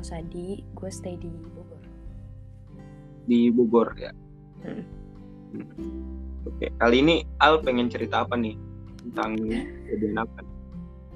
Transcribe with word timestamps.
Rosadi, 0.00 0.64
gue 0.64 0.88
stay 0.88 1.20
di 1.20 1.28
Bogor. 1.28 1.84
Di 3.28 3.52
Bogor 3.52 3.88
ya. 4.00 4.08
Hmm. 4.64 4.80
Oke, 6.48 6.72
kali 6.80 7.04
ini 7.04 7.16
Al 7.36 7.60
pengen 7.60 7.92
cerita 7.92 8.24
apa 8.24 8.32
nih 8.32 8.56
tentang 9.04 9.36
kejadian 9.44 10.24
apa? 10.24 10.40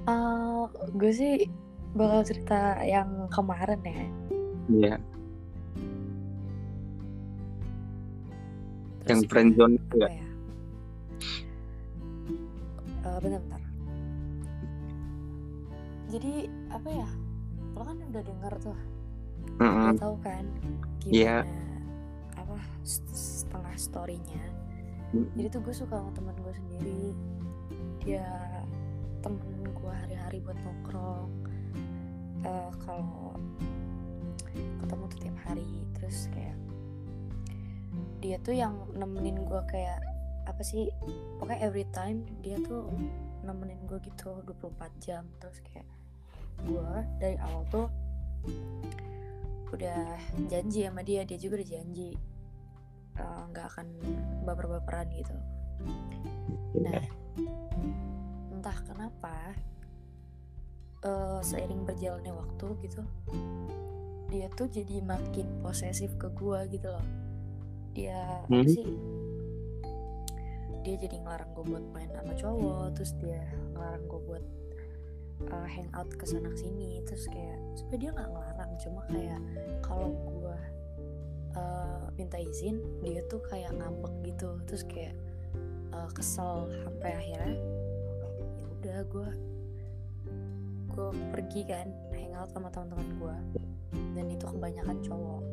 Uh, 0.05 0.69
gue 1.01 1.09
sih 1.09 1.49
bakal 1.97 2.29
cerita 2.29 2.77
yang 2.85 3.25
kemarin 3.33 3.81
ya. 3.81 4.05
Iya. 4.69 4.95
Terus 9.01 9.09
Yang 9.09 9.21
friendzone 9.33 9.73
itu 9.81 9.95
ya. 9.97 10.09
ya? 10.13 10.27
Eh, 13.01 13.17
bentar-bentar. 13.17 13.61
Jadi 16.13 16.33
apa 16.69 16.89
ya? 16.93 17.09
Lo 17.75 17.83
kan 17.83 17.97
udah 17.99 18.23
denger 18.23 18.53
tuh, 18.63 18.79
Mm-mm. 19.59 19.91
udah 19.91 19.99
tahu 19.99 20.15
kan 20.23 20.43
gimana 21.03 21.11
Iya. 21.11 21.37
apa 22.33 22.55
setengah 22.83 23.75
storynya. 23.75 24.43
Mm. 25.11 25.27
Jadi 25.35 25.47
tuh 25.51 25.61
gue 25.61 25.75
suka 25.75 25.99
sama 25.99 26.11
teman 26.11 26.35
gue 26.39 26.53
sendiri. 26.55 27.03
Dia 28.01 28.25
temen 29.19 29.43
gue 29.65 29.93
hari-hari 29.93 30.39
buat 30.41 30.57
nongkrong. 30.57 31.29
Eh, 32.41 32.71
kalau 32.85 33.33
ketemu 34.79 35.03
tuh 35.09 35.19
tiap 35.19 35.37
hari, 35.43 35.67
terus 35.97 36.29
kayak 36.31 36.57
dia 38.19 38.37
tuh 38.41 38.53
yang 38.53 38.73
nemenin 38.93 39.45
gue 39.45 39.61
kayak 39.67 40.01
apa 40.45 40.61
sih? 40.61 40.89
Pokoknya 41.37 41.59
every 41.61 41.85
time 41.89 42.25
dia 42.41 42.57
tuh 42.61 42.85
nemenin 43.41 43.77
gue 43.85 43.97
gitu 44.01 44.41
24 44.41 44.89
jam 44.97 45.25
terus 45.37 45.61
kayak 45.61 45.85
gue 46.63 46.91
dari 47.19 47.35
awal 47.37 47.63
tuh 47.67 47.87
udah 49.69 50.15
janji 50.47 50.87
sama 50.87 51.03
dia 51.03 51.27
dia 51.27 51.35
juga 51.35 51.59
udah 51.59 51.69
janji 51.69 52.15
eh, 53.15 53.41
nggak 53.51 53.65
akan 53.75 53.87
baper-baperan 54.47 55.07
gitu. 55.11 55.35
Nah 56.79 57.03
entah 58.51 58.77
kenapa 58.87 59.35
eh, 61.03 61.39
seiring 61.43 61.83
berjalannya 61.83 62.31
waktu 62.31 62.67
gitu 62.87 63.01
dia 64.25 64.49
tuh 64.57 64.65
jadi 64.67 65.05
makin 65.05 65.61
posesif 65.61 66.15
ke 66.17 66.27
gue 66.33 66.59
gitu 66.71 66.87
loh. 66.89 67.05
Dia 67.93 68.41
apa 68.43 68.51
Hmm. 68.51 68.67
sih? 68.67 68.83
Dia 70.83 70.95
jadi 70.97 71.17
ngelarang 71.17 71.49
gue 71.55 71.65
buat 71.65 71.85
main 71.93 72.09
sama 72.11 72.33
cowok 72.33 72.85
terus 72.93 73.11
dia 73.17 73.41
ngelarang 73.73 74.05
gue 74.05 74.21
buat 74.21 74.43
uh, 75.51 75.67
hangout 75.67 76.09
ke 76.15 76.25
sana 76.27 76.51
sini. 76.55 77.03
Terus 77.03 77.27
kayak 77.29 77.59
sebenarnya 77.75 77.99
dia 77.99 78.11
nggak 78.15 78.29
ngelarang 78.31 78.71
cuma 78.81 79.01
kayak 79.11 79.41
kalau 79.83 80.09
gue 80.11 80.57
uh, 81.59 82.05
minta 82.15 82.37
izin 82.39 82.79
dia 83.03 83.21
tuh 83.27 83.41
kayak 83.47 83.75
ngambek 83.75 84.13
gitu. 84.33 84.49
Terus 84.67 84.83
kayak 84.87 85.15
uh, 85.91 86.09
kesel 86.15 86.71
sampai 86.83 87.11
akhirnya 87.15 87.55
ya 88.55 88.65
udah 88.79 88.99
gue 89.11 89.29
gue 90.95 91.09
pergi 91.35 91.61
kan 91.67 91.87
hangout 92.15 92.49
sama 92.55 92.71
teman-teman 92.71 93.09
gue 93.19 93.35
dan 94.15 94.25
itu 94.31 94.45
kebanyakan 94.47 94.97
cowok. 95.03 95.43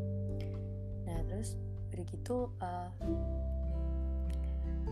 Nah 1.11 1.19
terus 1.27 1.59
udah 1.93 2.05
gitu 2.09 2.37
uh, 2.63 2.91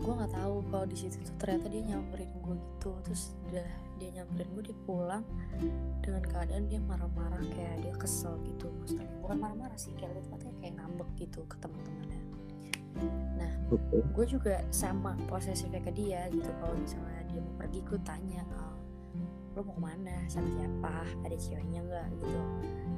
gue 0.01 0.13
nggak 0.17 0.33
tahu 0.33 0.55
kalau 0.73 0.85
di 0.89 0.97
situ 0.97 1.17
tuh 1.21 1.35
ternyata 1.39 1.69
dia 1.71 1.81
nyamperin 1.93 2.31
gue 2.41 2.55
gitu. 2.57 2.91
Terus 3.05 3.23
udah 3.47 3.69
dia 4.01 4.09
nyamperin 4.17 4.49
gue 4.57 4.63
dia 4.73 4.77
pulang 4.89 5.21
dengan 6.01 6.25
keadaan 6.25 6.65
dia 6.65 6.81
marah-marah 6.81 7.37
kayak 7.53 7.85
dia 7.85 7.93
kesel 7.93 8.41
gitu. 8.41 8.73
Maksudnya 8.81 9.05
bukan 9.21 9.37
marah-marah 9.37 9.77
sih 9.77 9.93
kayak 9.93 10.17
lebih 10.17 10.25
tepatnya 10.25 10.53
kayak 10.57 10.73
ngambek 10.81 11.09
gitu 11.21 11.41
ke 11.45 11.55
teman-temannya. 11.61 12.21
Nah 13.37 13.51
gue 13.93 14.25
juga 14.25 14.65
sama 14.73 15.13
posesifnya 15.29 15.79
ke 15.85 15.93
dia 15.93 16.25
gitu. 16.33 16.49
Kalau 16.57 16.73
misalnya 16.73 17.21
dia 17.29 17.39
mau 17.45 17.53
pergi 17.61 17.79
gue 17.85 17.99
tanya 18.01 18.41
"Al, 18.57 18.73
lo 19.53 19.61
mau 19.61 19.73
ke 19.77 19.81
mana? 19.85 20.17
Sama 20.25 20.49
siapa? 20.57 21.05
Ada 21.21 21.35
ceweknya 21.37 21.79
nggak? 21.85 22.07
Gitu. 22.17 22.41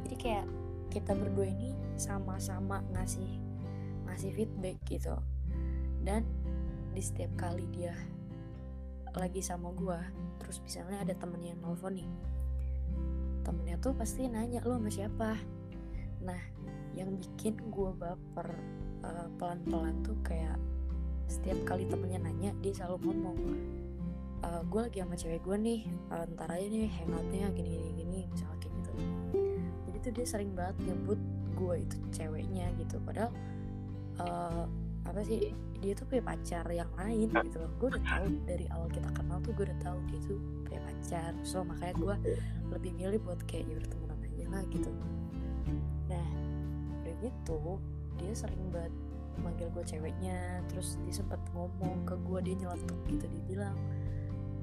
Jadi 0.07 0.15
kayak 0.15 0.45
kita 0.87 1.11
berdua 1.13 1.51
ini 1.51 1.75
sama-sama 1.99 2.79
ngasih 2.95 3.43
ngasih 4.07 4.31
feedback 4.31 4.79
gitu. 4.87 5.19
Dan 5.99 6.23
di 6.93 7.01
setiap 7.01 7.33
kali 7.35 7.65
dia 7.73 7.93
lagi 9.17 9.41
sama 9.41 9.69
gua 9.73 10.01
terus 10.41 10.59
misalnya 10.61 11.01
ada 11.01 11.13
temennya 11.15 11.53
yang 11.55 11.61
nelfon 11.61 11.93
nih. 11.97 12.09
Temennya 13.43 13.75
tuh 13.79 13.93
pasti 13.95 14.27
nanya 14.27 14.63
lo 14.63 14.79
sama 14.79 14.89
siapa? 14.89 15.29
Nah 16.23 16.41
yang 16.93 17.15
bikin 17.17 17.57
gua 17.73 17.93
baper 17.93 18.53
eh, 19.03 19.27
pelan-pelan 19.37 20.01
tuh 20.05 20.17
kayak 20.25 20.57
setiap 21.27 21.57
kali 21.65 21.87
temennya 21.87 22.29
nanya 22.29 22.51
dia 22.61 22.73
selalu 22.75 23.09
ngomong 23.09 23.37
"Eh, 24.43 24.61
gue 24.67 24.81
lagi 24.83 24.99
sama 24.99 25.15
cewek 25.15 25.41
gue 25.47 25.57
nih 25.57 25.79
eh, 25.87 26.23
ntar 26.35 26.49
aja 26.51 26.67
nih 26.67 26.91
hangoutnya 26.99 27.47
gini 27.55 27.69
gini 27.79 27.89
gini 27.95 28.19
misalnya 28.27 28.57
kayak 28.59 28.73
gitu. 28.75 28.91
Jadi 29.87 29.97
tuh 30.03 30.11
dia 30.11 30.25
sering 30.27 30.51
banget 30.51 30.75
nyebut 30.83 31.19
gue 31.55 31.75
itu 31.79 31.95
ceweknya 32.11 32.67
gitu. 32.75 32.99
Padahal 33.07 33.31
eh, 34.19 34.63
apa 35.07 35.21
sih 35.23 35.55
dia 35.83 35.91
tuh 35.91 36.07
punya 36.07 36.23
pacar 36.23 36.63
yang 36.71 36.87
lain 36.95 37.27
gitu. 37.27 37.59
Loh 37.59 37.71
gue 37.75 37.87
udah 37.91 38.03
tahu 38.07 38.25
dari 38.47 38.65
awal 38.71 38.87
kita 38.87 39.09
kenal 39.11 39.37
tuh 39.43 39.51
gue 39.51 39.65
udah 39.67 39.79
tahu 39.83 39.99
dia 40.07 40.19
tuh 40.23 40.39
punya 40.63 40.79
pacar. 40.87 41.31
So 41.43 41.67
makanya 41.67 41.93
gue 41.99 42.15
lebih 42.71 42.91
milih 42.95 43.19
buat 43.19 43.43
kayak 43.43 43.67
ya 43.67 43.77
temenan 43.83 44.19
aja 44.23 44.45
lah 44.47 44.63
gitu. 44.71 44.89
Nah 46.07 46.27
udah 47.03 47.15
gitu 47.19 47.59
dia 48.15 48.31
sering 48.31 48.63
banget 48.71 48.95
manggil 49.43 49.67
gue 49.75 49.83
ceweknya 49.83 50.61
terus 50.71 50.95
dia 51.03 51.19
sempat 51.19 51.41
ngomong 51.51 52.05
ke 52.05 52.15
gue 52.21 52.39
dia 52.45 52.55
nyeletuk 52.63 52.99
gitu 53.09 53.25
dia 53.25 53.43
bilang 53.49 53.77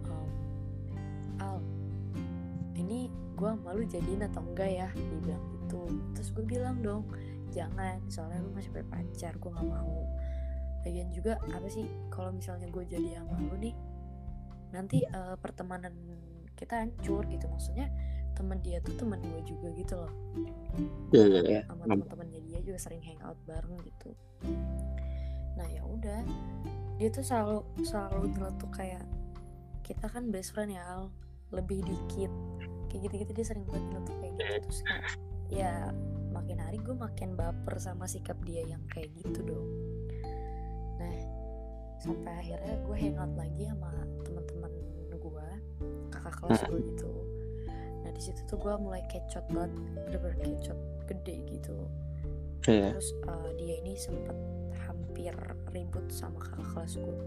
ehm, 0.06 0.31
Al 1.42 1.58
ini 2.78 3.10
gue 3.34 3.50
malu 3.60 3.84
jadiin 3.84 4.25
atau 4.25 4.41
enggak 4.41 4.70
ya? 4.72 4.88
Dia 4.94 5.19
bilang 5.20 5.44
gitu. 5.52 5.82
Terus 6.16 6.28
gue 6.32 6.44
bilang 6.48 6.76
dong 6.81 7.04
jangan 7.50 7.98
soalnya 8.06 8.41
lu 8.47 8.50
masih 8.54 8.70
punya 8.70 8.87
pacar 8.88 9.34
gue 9.37 9.50
nggak 9.50 9.69
mau 9.69 10.06
lagian 10.84 11.08
juga 11.12 11.36
apa 11.52 11.68
sih 11.68 11.84
kalau 12.08 12.32
misalnya 12.32 12.68
gue 12.72 12.84
jadi 12.88 13.20
sama 13.20 13.36
lu 13.36 13.56
nih 13.60 13.74
nanti 14.70 15.04
eh, 15.04 15.36
pertemanan 15.36 15.92
kita 16.56 16.84
hancur 16.84 17.24
gitu. 17.28 17.48
Maksudnya 17.48 17.88
temen 18.36 18.60
dia 18.64 18.80
tuh 18.80 18.96
temen 18.96 19.20
gue 19.20 19.42
juga 19.44 19.69
gitu 19.76 19.94
loh. 19.96 20.12
Iya 21.12 21.24
iya 21.26 21.40
iya. 21.44 21.60
sama 21.69 21.84
teman-temannya 21.88 22.40
dia 22.48 22.58
juga 22.64 22.78
sering 22.80 23.02
hangout 23.04 23.36
bareng 23.44 23.76
gitu. 23.84 24.10
Nah 25.56 25.66
ya 25.69 25.82
udah. 25.84 26.20
Dia 27.00 27.08
tuh 27.08 27.24
selalu 27.24 27.64
selalu 27.80 28.36
nyeletuk 28.36 28.70
kayak 28.76 29.04
kita 29.80 30.06
kan 30.08 30.28
best 30.28 30.52
friend 30.52 30.76
ya 30.76 30.84
Al. 30.84 31.08
Lebih 31.52 31.84
dikit. 31.84 32.32
Kayak 32.92 33.00
gitu-gitu 33.08 33.32
dia 33.36 33.46
sering 33.48 33.64
banget 33.69 33.84
nyeletuk 33.88 34.16
kayak 34.20 34.32
gitu. 34.36 34.54
Terus 34.69 34.80
kayak 34.84 35.04
ya 35.50 35.74
makin 36.30 36.62
hari 36.62 36.78
gue 36.78 36.94
makin 36.94 37.34
baper 37.34 37.74
sama 37.82 38.06
sikap 38.06 38.38
dia 38.46 38.62
yang 38.62 38.80
kayak 38.86 39.10
gitu 39.19 39.42
dong 39.42 39.66
sampai 42.00 42.33
akhirnya 42.41 42.75
gue 42.81 42.97
hangout 42.97 43.33
lagi 43.37 43.62
sama 43.69 43.91
teman-teman 44.25 44.72
gue 45.21 45.49
kakak 46.09 46.34
kelas 46.41 46.61
gue 46.66 46.81
gitu. 46.97 47.11
Nah 48.00 48.11
di 48.11 48.21
situ 48.25 48.41
tuh 48.49 48.56
gue 48.56 48.75
mulai 48.81 49.05
kecot 49.12 49.44
banget 49.52 49.73
bener-bener 50.08 50.37
kecot 50.41 50.79
gede 51.06 51.37
gitu. 51.47 51.76
Iya. 52.69 52.93
terus 52.93 53.17
uh, 53.25 53.49
dia 53.56 53.81
ini 53.81 53.97
sempet 53.97 54.37
hampir 54.85 55.32
ribut 55.73 56.05
sama 56.12 56.41
kakak 56.41 56.67
kelas 56.73 56.93
gue. 57.00 57.19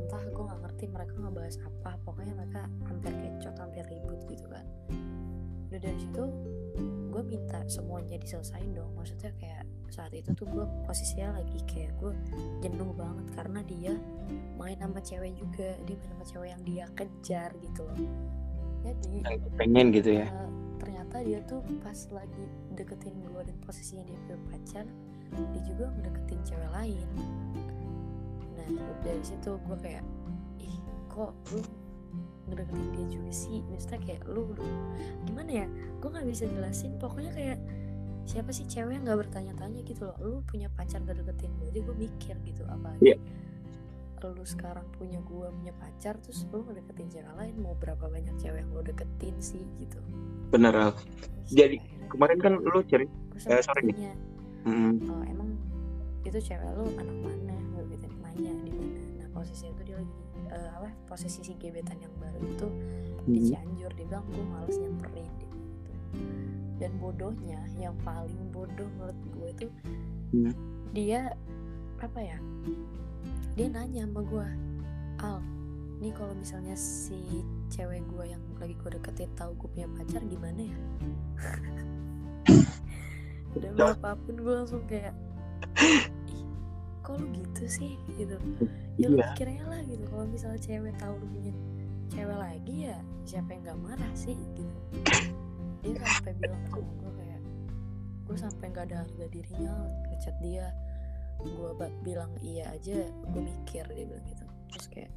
Entah 0.00 0.22
gue 0.24 0.42
nggak 0.48 0.60
ngerti 0.68 0.84
mereka 0.88 1.12
ngebahas 1.16 1.56
apa 1.64 1.90
pokoknya 2.04 2.34
mereka 2.36 2.62
hampir 2.88 3.12
kecot 3.12 3.54
hampir 3.60 3.84
ribut 3.88 4.20
gitu 4.28 4.48
kan 4.48 4.64
udah 5.72 5.80
dari 5.80 5.96
situ 6.04 6.24
gue 7.12 7.22
minta 7.22 7.60
semuanya 7.68 8.16
diselesain 8.16 8.72
dong. 8.72 8.88
Maksudnya 8.96 9.30
kayak 9.36 9.68
saat 9.92 10.16
itu 10.16 10.32
tuh 10.32 10.48
gue 10.48 10.64
posisinya 10.88 11.36
lagi 11.36 11.60
kayak 11.68 11.92
gue 12.00 12.16
jenuh 12.64 12.96
banget 12.96 13.26
karena 13.36 13.60
dia 13.68 13.92
main 14.56 14.80
sama 14.80 15.00
cewek 15.04 15.36
juga. 15.36 15.76
Dia 15.84 15.94
main 16.00 16.10
sama 16.16 16.24
cewek 16.24 16.48
yang 16.48 16.62
dia 16.64 16.84
kejar 16.96 17.50
gitu 17.60 17.84
loh. 17.84 18.00
Jadi 18.82 19.12
pengen 19.60 19.92
gitu 19.92 20.10
ya. 20.24 20.26
Uh, 20.32 20.50
ternyata 20.80 21.16
dia 21.20 21.38
tuh 21.44 21.60
pas 21.84 21.98
lagi 22.10 22.44
deketin 22.72 23.14
gue 23.20 23.40
dan 23.44 23.56
posisinya 23.62 24.02
dia 24.08 24.18
punya 24.26 24.38
pacar 24.50 24.86
dia 25.32 25.62
juga 25.64 25.88
ngedeketin 25.96 26.40
cewek 26.44 26.70
lain. 26.72 27.08
Nah 28.56 28.68
dari 29.04 29.22
situ 29.24 29.56
gue 29.56 29.78
kayak 29.80 30.04
ih 30.60 30.76
kok 31.08 31.32
lu 31.52 31.60
ngedeketin 32.46 32.88
dia 32.92 33.06
juga 33.10 33.30
sih. 33.30 33.62
Maksudnya 33.66 34.00
kayak 34.00 34.22
lu 34.26 34.50
lu- 34.50 34.86
gimana 35.24 35.50
ya? 35.50 35.66
Gue 35.98 36.08
nggak 36.10 36.26
bisa 36.26 36.44
jelasin. 36.46 36.96
Pokoknya 36.96 37.32
kayak 37.32 37.58
siapa 38.22 38.54
sih 38.54 38.64
cewek 38.64 38.94
yang 38.94 39.02
nggak 39.02 39.26
bertanya-tanya 39.26 39.82
gitu 39.82 40.06
loh 40.06 40.14
lu 40.22 40.38
punya 40.46 40.70
pacar 40.70 41.02
gak 41.02 41.18
deketin 41.18 41.50
gue 41.58 41.74
aja 41.74 41.80
gue 41.82 41.96
mikir 41.98 42.34
gitu 42.46 42.62
apa 42.70 42.94
Iya. 43.02 43.18
lu 44.22 44.46
sekarang 44.46 44.86
punya 44.94 45.18
gue 45.18 45.46
punya 45.50 45.74
pacar 45.74 46.14
terus 46.22 46.46
lu 46.54 46.62
ngedeketin 46.62 47.10
cewek 47.10 47.34
lain 47.34 47.54
mau 47.58 47.74
berapa 47.74 48.06
banyak 48.06 48.30
cewek 48.38 48.62
yang 48.62 48.70
lu 48.70 48.78
deketin 48.80 49.34
sih 49.42 49.66
gitu. 49.82 49.98
Bener 50.54 50.70
Al. 50.70 50.94
Jadi, 51.50 51.82
kemarin 52.06 52.38
kan 52.38 52.54
lu 52.54 52.78
cari 52.86 53.10
eh, 53.42 53.58
sorry 53.58 53.90
nih. 53.90 54.14
Mm, 54.62 55.02
"Oh, 55.10 55.22
emang 55.26 55.58
itu 56.22 56.38
cewek 56.38 56.62
lu 56.78 56.86
anak 56.94 57.18
mana? 57.18 57.54
Gue 57.74 57.82
gitu 57.90 58.06
nanya 58.22 58.52
di 58.62 58.70
mana. 58.70 59.00
Nah 59.18 59.26
posisinya 59.34 59.74
tuh 59.74 59.84
dia 59.90 59.96
lagi 59.98 60.14
eh, 60.52 60.68
apa 60.78 60.88
posisi 61.08 61.40
si 61.42 61.56
gebetan 61.56 61.98
yang 61.98 62.14
baru 62.20 62.40
itu 62.44 62.68
di 63.26 63.38
mm, 63.40 63.46
Cianjur 63.48 63.90
dia 63.96 64.06
bilang 64.06 64.24
gue 64.28 64.44
males 64.44 64.76
nyamperin 64.76 65.30
gitu. 65.40 65.56
Dan 66.78 66.92
bodohnya 66.98 67.60
yang 67.78 67.94
paling 68.02 68.50
bodoh 68.52 68.88
menurut 68.98 69.18
gue 69.32 69.48
itu 69.56 69.66
Hmm. 70.32 70.48
dia 70.96 71.28
apa 72.00 72.20
ya 72.24 72.40
dia 73.52 73.68
nanya 73.68 74.08
sama 74.08 74.24
gue 74.24 74.48
Al 75.20 75.44
nih 76.00 76.08
kalau 76.16 76.32
misalnya 76.32 76.72
si 76.72 77.44
cewek 77.68 78.00
gue 78.08 78.32
yang 78.32 78.40
lagi 78.56 78.72
gue 78.74 78.90
deketin 78.96 79.28
tahu 79.36 79.52
gue 79.60 79.68
punya 79.76 79.88
pacar 79.92 80.24
gimana 80.26 80.66
ya? 80.66 80.76
Dan 83.60 83.76
apa 83.76 84.16
pun 84.18 84.34
gue 84.40 84.54
langsung 84.56 84.82
kayak 84.88 85.12
kok 87.02 87.18
lu 87.18 87.26
gitu 87.34 87.64
sih? 87.66 87.92
Gitu. 88.14 88.38
Ya 88.96 89.06
lu 89.10 89.18
iya. 89.18 89.34
pikirnya 89.34 89.64
lah 89.66 89.80
gitu 89.84 90.04
kalau 90.06 90.26
misalnya 90.30 90.60
cewek 90.62 90.94
tahu 90.96 91.14
lu 91.18 91.26
punya 91.28 91.52
cewek 92.08 92.38
lagi 92.38 92.74
ya 92.88 92.98
siapa 93.26 93.48
yang 93.52 93.62
gak 93.66 93.80
marah 93.82 94.12
sih? 94.14 94.38
Gitu. 94.38 94.62
Dia 95.82 95.98
sampai 96.06 96.32
bilang 96.38 96.62
sama 96.70 96.90
gue 96.94 97.12
kayak 97.18 97.40
gue 98.22 98.36
sampai 98.38 98.66
nggak 98.70 98.84
ada 98.86 98.96
harga 99.02 99.24
dirinya 99.34 99.74
ngechat 100.14 100.36
dia. 100.38 100.66
Gue 101.42 101.70
bilang 102.06 102.30
iya 102.38 102.70
aja 102.70 103.10
gue 103.10 103.42
mikir 103.42 103.84
dia 103.90 104.04
bilang 104.06 104.24
gitu. 104.30 104.46
Terus 104.70 104.86
kayak 104.88 105.12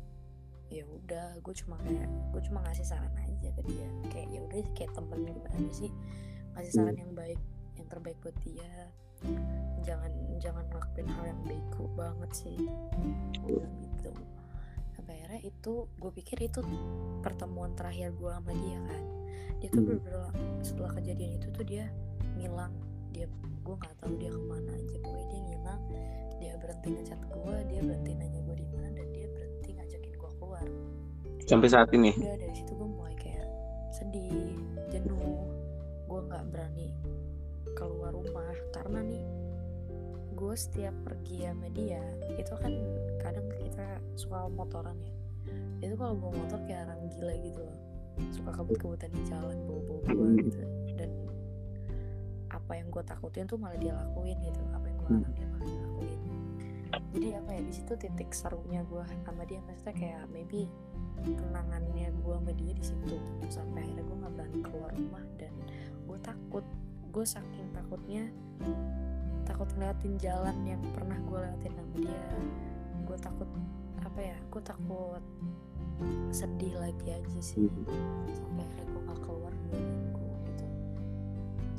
ya 0.74 0.82
udah 0.90 1.38
gue 1.46 1.54
cuma 1.54 1.78
kayak 1.86 2.10
gue 2.34 2.42
cuma 2.50 2.66
ngasih 2.66 2.86
saran 2.90 3.14
aja 3.22 3.50
ke 3.54 3.62
dia. 3.70 3.88
Kayak 4.10 4.28
ya 4.34 4.40
udah 4.42 4.60
kayak 4.74 4.92
temen 4.98 5.20
gimana 5.22 5.70
sih? 5.70 5.94
Ngasih 6.58 6.74
saran 6.74 6.98
yang 6.98 7.14
baik 7.14 7.38
yang 7.78 7.88
terbaik 7.88 8.18
buat 8.24 8.36
dia. 8.44 8.92
Jangan 9.86 10.12
jangan 10.42 10.66
ngelakuin 10.70 11.08
hal 11.08 11.24
yang 11.30 11.42
bego 11.46 11.86
banget 11.96 12.32
sih. 12.36 12.58
Gitu. 13.46 14.12
Sampai 14.96 15.14
akhirnya 15.22 15.42
itu 15.46 15.74
gue 15.98 16.12
pikir 16.12 16.38
itu 16.46 16.60
pertemuan 17.22 17.74
terakhir 17.74 18.14
gue 18.18 18.32
sama 18.32 18.52
dia 18.54 18.80
kan. 18.86 19.04
Dia 19.62 19.70
tuh 19.72 19.82
Hmm. 19.82 19.88
bener-bener 19.88 20.24
setelah 20.62 20.92
kejadian 21.00 21.32
itu 21.40 21.48
tuh 21.54 21.66
dia 21.66 21.86
ngilang. 22.38 22.74
Dia 23.16 23.26
gue 23.64 23.76
nggak 23.76 23.96
tahu 24.04 24.14
dia 24.20 24.30
ke 24.30 24.42
mana 24.46 24.72
aja. 24.76 24.96
Pokoknya 25.02 25.28
dia 25.32 25.42
ngilang 25.48 25.82
dia 26.36 26.54
berhenti 26.60 26.88
ngechat 26.92 27.22
gue 27.32 27.56
dia 27.72 27.82
berhenti 27.82 28.12
nanya 28.14 28.40
gue 28.44 28.56
di 28.60 28.68
mana 28.70 28.88
dan 28.92 29.08
dia 29.16 29.28
berhenti 29.32 29.70
ngajakin 29.74 30.14
gue 30.14 30.32
keluar. 30.38 30.68
Sampai 31.46 31.68
saat 31.72 31.90
ini? 31.96 32.12
Udah 32.14 32.38
dari 32.38 32.54
situ 32.58 32.72
gue 32.76 32.90
mulai 32.90 33.16
kayak 33.16 33.48
sedih 33.96 34.60
jenuh. 34.92 35.48
Gue 36.06 36.20
nggak 36.28 36.44
berani 36.54 36.90
keluar 37.76 38.16
rumah. 38.16 38.56
Karena 38.72 39.04
nih 39.04 39.26
gue 40.36 40.56
setiap 40.56 40.92
pergi 41.08 41.48
sama 41.48 41.72
dia 41.72 42.04
itu 42.36 42.54
kan 42.60 42.74
kadang 43.24 43.48
kita 43.56 44.00
suka 44.20 44.48
motoran 44.52 44.96
ya. 45.00 45.14
Itu 45.84 45.96
kalau 46.00 46.16
bawa 46.18 46.34
motor 46.44 46.60
kayak 46.66 46.90
orang 46.90 47.08
gila 47.12 47.36
gitu 47.44 47.60
loh. 47.62 47.78
Suka 48.32 48.52
kebut-kebutan 48.56 49.12
di 49.12 49.22
jalan 49.28 49.58
bawa-bawa 49.68 50.02
gue 50.08 50.28
gitu. 50.44 50.60
Dan 50.96 51.12
apa 52.52 52.72
yang 52.80 52.88
gue 52.88 53.04
takutin 53.04 53.46
tuh 53.48 53.60
malah 53.60 53.80
dia 53.80 53.94
lakuin 53.96 54.40
gitu. 54.40 54.62
Apa 54.72 54.86
yang 54.88 54.98
gue 55.00 55.08
larang 55.12 55.36
dia 55.36 55.48
malah 55.52 55.68
dia 55.68 55.80
lakuin. 55.84 56.20
Jadi 57.16 57.28
apa 57.32 57.50
ya 57.56 57.62
di 57.64 57.74
situ 57.76 57.94
titik 57.96 58.30
serunya 58.32 58.82
gue 58.88 59.04
sama 59.24 59.44
dia. 59.48 59.60
Maksudnya 59.64 59.96
kayak 59.96 60.24
maybe 60.32 60.68
kenangannya 61.24 62.12
gue 62.12 62.36
sama 62.36 62.52
dia 62.56 62.72
di 62.76 62.84
situ. 62.84 63.16
Sampai 63.48 63.88
akhirnya 63.88 64.04
gue 64.04 64.18
nggak 64.20 64.34
berani 64.36 64.60
keluar 64.64 64.92
rumah 64.96 65.26
dan 65.40 65.54
gue 66.08 66.18
takut 66.24 66.66
gue 67.16 67.24
saking 67.24 67.72
takutnya 67.72 68.28
takut 69.48 69.72
ngeliatin 69.80 70.20
jalan 70.20 70.52
yang 70.68 70.84
pernah 70.92 71.16
gue 71.16 71.40
lewatin 71.48 71.72
sama 71.72 71.96
dia. 71.96 72.28
Gue 73.08 73.16
takut 73.16 73.48
apa 74.04 74.20
ya 74.20 74.36
gue 74.52 74.60
takut 74.60 75.24
sedih 76.36 76.76
lagi 76.76 77.08
aja 77.16 77.40
sih. 77.40 77.72
Sampai 78.36 78.68
akhirnya 78.68 78.92
gue 78.92 79.02
gak 79.08 79.20
keluar 79.24 79.54
dua 79.56 79.80
minggu 79.80 80.28
gitu. 80.44 80.66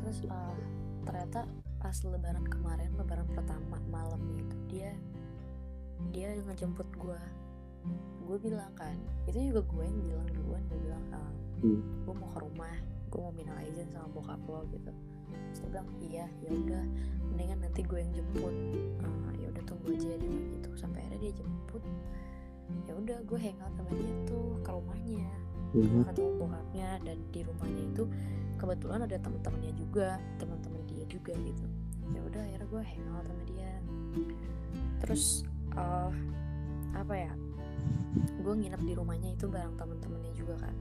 Terus 0.01 0.19
uh, 0.33 0.57
ternyata 1.05 1.45
pas 1.85 1.97
lebaran 2.01 2.47
kemarin 2.49 2.89
lebaran 2.97 3.29
pertama 3.37 3.77
malam 3.93 4.25
itu 4.41 4.57
dia 4.73 4.97
dia 6.17 6.33
ngejemput 6.49 6.89
gue. 6.97 7.21
Gue 8.25 8.41
bilang 8.41 8.73
kan 8.73 8.97
itu 9.29 9.53
juga 9.53 9.69
gue 9.69 9.85
yang 9.85 10.01
bilang 10.01 10.29
duluan 10.33 10.63
gue 10.73 10.81
bilang 10.81 11.05
uh, 11.13 11.33
Hmm. 11.57 11.81
gue 12.05 12.13
mau 12.13 12.29
ke 12.37 12.39
rumah 12.45 12.77
gue 13.17 13.25
mau 13.25 13.33
minal 13.33 13.57
izin 13.65 13.89
sama 13.89 14.13
bokap 14.13 14.45
lo 14.45 14.61
gitu. 14.69 14.93
Terus 15.33 15.59
dia 15.65 15.69
bilang 15.73 15.89
iya 16.05 16.27
ya 16.45 16.51
udah 16.53 16.85
mendingan 17.33 17.59
nanti 17.65 17.81
gue 17.81 17.99
yang 18.05 18.13
jemput. 18.13 18.55
Uh, 19.01 19.33
ya 19.41 19.47
udah 19.57 19.65
tunggu 19.65 19.97
aja 19.97 20.05
dia 20.21 20.29
bilang 20.29 20.47
gitu. 20.53 20.69
Sampai 20.77 21.01
akhirnya 21.01 21.21
dia 21.25 21.33
jemput. 21.41 21.83
Ya 22.85 22.93
udah 22.93 23.19
gue 23.25 23.39
hangout 23.41 23.73
sama 23.73 23.91
dia 23.97 24.13
tuh 24.29 24.61
ke 24.61 24.71
rumahnya. 24.71 25.29
Mhm. 25.73 25.83
gue 25.83 26.05
ketemu 26.13 26.31
bokapnya 26.41 26.89
dan 27.03 27.17
di 27.33 27.41
rumahnya 27.43 27.83
itu 27.89 28.05
kebetulan 28.57 29.01
ada 29.03 29.17
teman-temannya 29.19 29.73
juga 29.77 30.09
teman-teman 30.37 30.81
dia 30.85 31.05
juga 31.09 31.33
gitu. 31.41 31.67
Ya 32.13 32.21
udah 32.21 32.43
akhirnya 32.45 32.69
gue 32.69 32.83
hangout 32.85 33.25
sama 33.25 33.45
dia. 33.49 33.73
Terus 35.01 35.25
eh 35.73 36.13
apa 36.93 37.15
ya 37.17 37.33
gue 38.41 38.55
nginep 38.57 38.83
di 38.85 38.93
rumahnya 38.97 39.31
itu 39.37 39.47
bareng 39.49 39.77
teman-temannya 39.77 40.33
juga 40.33 40.57
kan 40.61 40.73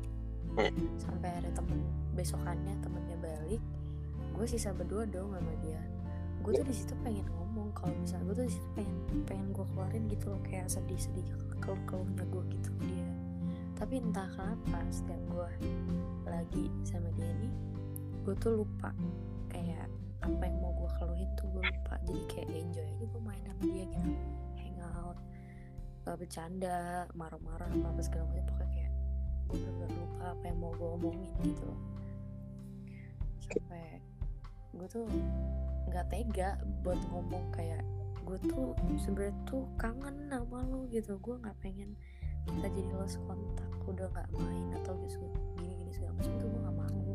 sampai 1.00 1.30
ada 1.44 1.50
temen 1.52 1.84
besokannya 2.16 2.75
temennya 2.80 3.18
balik 3.19 3.62
gue 4.36 4.46
sisa 4.52 4.75
berdua 4.75 5.07
dong 5.07 5.31
sama 5.31 5.54
dia. 5.63 5.80
Gue 6.44 6.60
tuh 6.60 6.68
di 6.68 6.75
situ 6.75 6.94
pengen 7.02 7.24
ngomong 7.31 7.72
kalau 7.72 7.96
misalnya 7.96 8.28
gue 8.30 8.36
tuh 8.44 8.48
di 8.52 8.54
situ 8.60 8.68
pengen 8.75 8.98
pengen 9.24 9.48
gue 9.56 9.66
keluarin 9.72 10.04
gitu 10.12 10.25
loh 10.28 10.42
kayak 10.44 10.68
sedih-sedih 10.68 11.24
keluh 11.63 11.80
keluhnya 11.88 12.24
gue 12.28 12.44
gitu 12.52 12.69
dia. 12.84 13.07
Tapi 13.80 14.04
entah 14.04 14.28
kenapa 14.36 14.80
setiap 14.92 15.22
gue 15.31 15.50
lagi 16.28 16.68
sama 16.84 17.07
dia 17.16 17.31
nih 17.40 17.54
gue 18.28 18.36
tuh 18.42 18.59
lupa 18.59 18.92
kayak 19.47 19.88
apa 20.19 20.44
yang 20.44 20.57
mau 20.59 20.74
gue 20.83 20.90
keluhin 21.00 21.30
tuh 21.40 21.47
gue 21.56 21.64
lupa. 21.64 21.95
Jadi 22.04 22.21
kayak 22.28 22.50
enjoy 22.52 22.85
aja 22.85 23.06
gue 23.07 23.21
main 23.24 23.44
sama 23.47 23.64
dia 23.71 23.85
gitu 23.88 24.12
hangout 24.59 25.18
bercanda 26.16 27.07
marah-marah 27.18 27.66
apa 27.66 27.88
apa 27.90 28.02
segala 28.06 28.30
macam 28.30 28.45
pokoknya 28.54 28.71
kayak 28.78 28.84
gue 29.49 29.57
bener 29.61 29.90
lupa 29.90 30.23
apa 30.33 30.44
yang 30.49 30.57
mau 30.57 30.71
gue 30.73 30.90
omongin 30.99 31.31
gitu 31.45 31.69
sampai 33.45 34.02
gue 34.75 34.87
tuh 34.92 35.06
nggak 35.87 36.06
tega 36.11 36.59
buat 36.83 36.99
ngomong 37.14 37.45
kayak 37.56 37.85
gue 38.25 38.37
tuh 38.49 38.73
sebenernya 38.97 39.37
tuh 39.45 39.69
kangen 39.78 40.28
sama 40.28 40.66
lo 40.66 40.90
gitu. 40.90 41.16
Gue 41.21 41.37
nggak 41.37 41.56
pengen 41.61 41.94
kita 42.49 42.68
jadi 42.73 42.92
lost 42.97 43.21
kontak 43.30 43.69
udah 43.85 44.09
nggak 44.09 44.30
main 44.33 44.73
atau 44.81 44.97
gitu 45.06 45.30
gini 45.61 45.78
gini 45.78 45.92
segala 45.94 46.18
macam 46.18 46.33
tuh 46.42 46.47
gue 46.49 46.61
nggak 46.66 46.78
mau. 46.78 47.14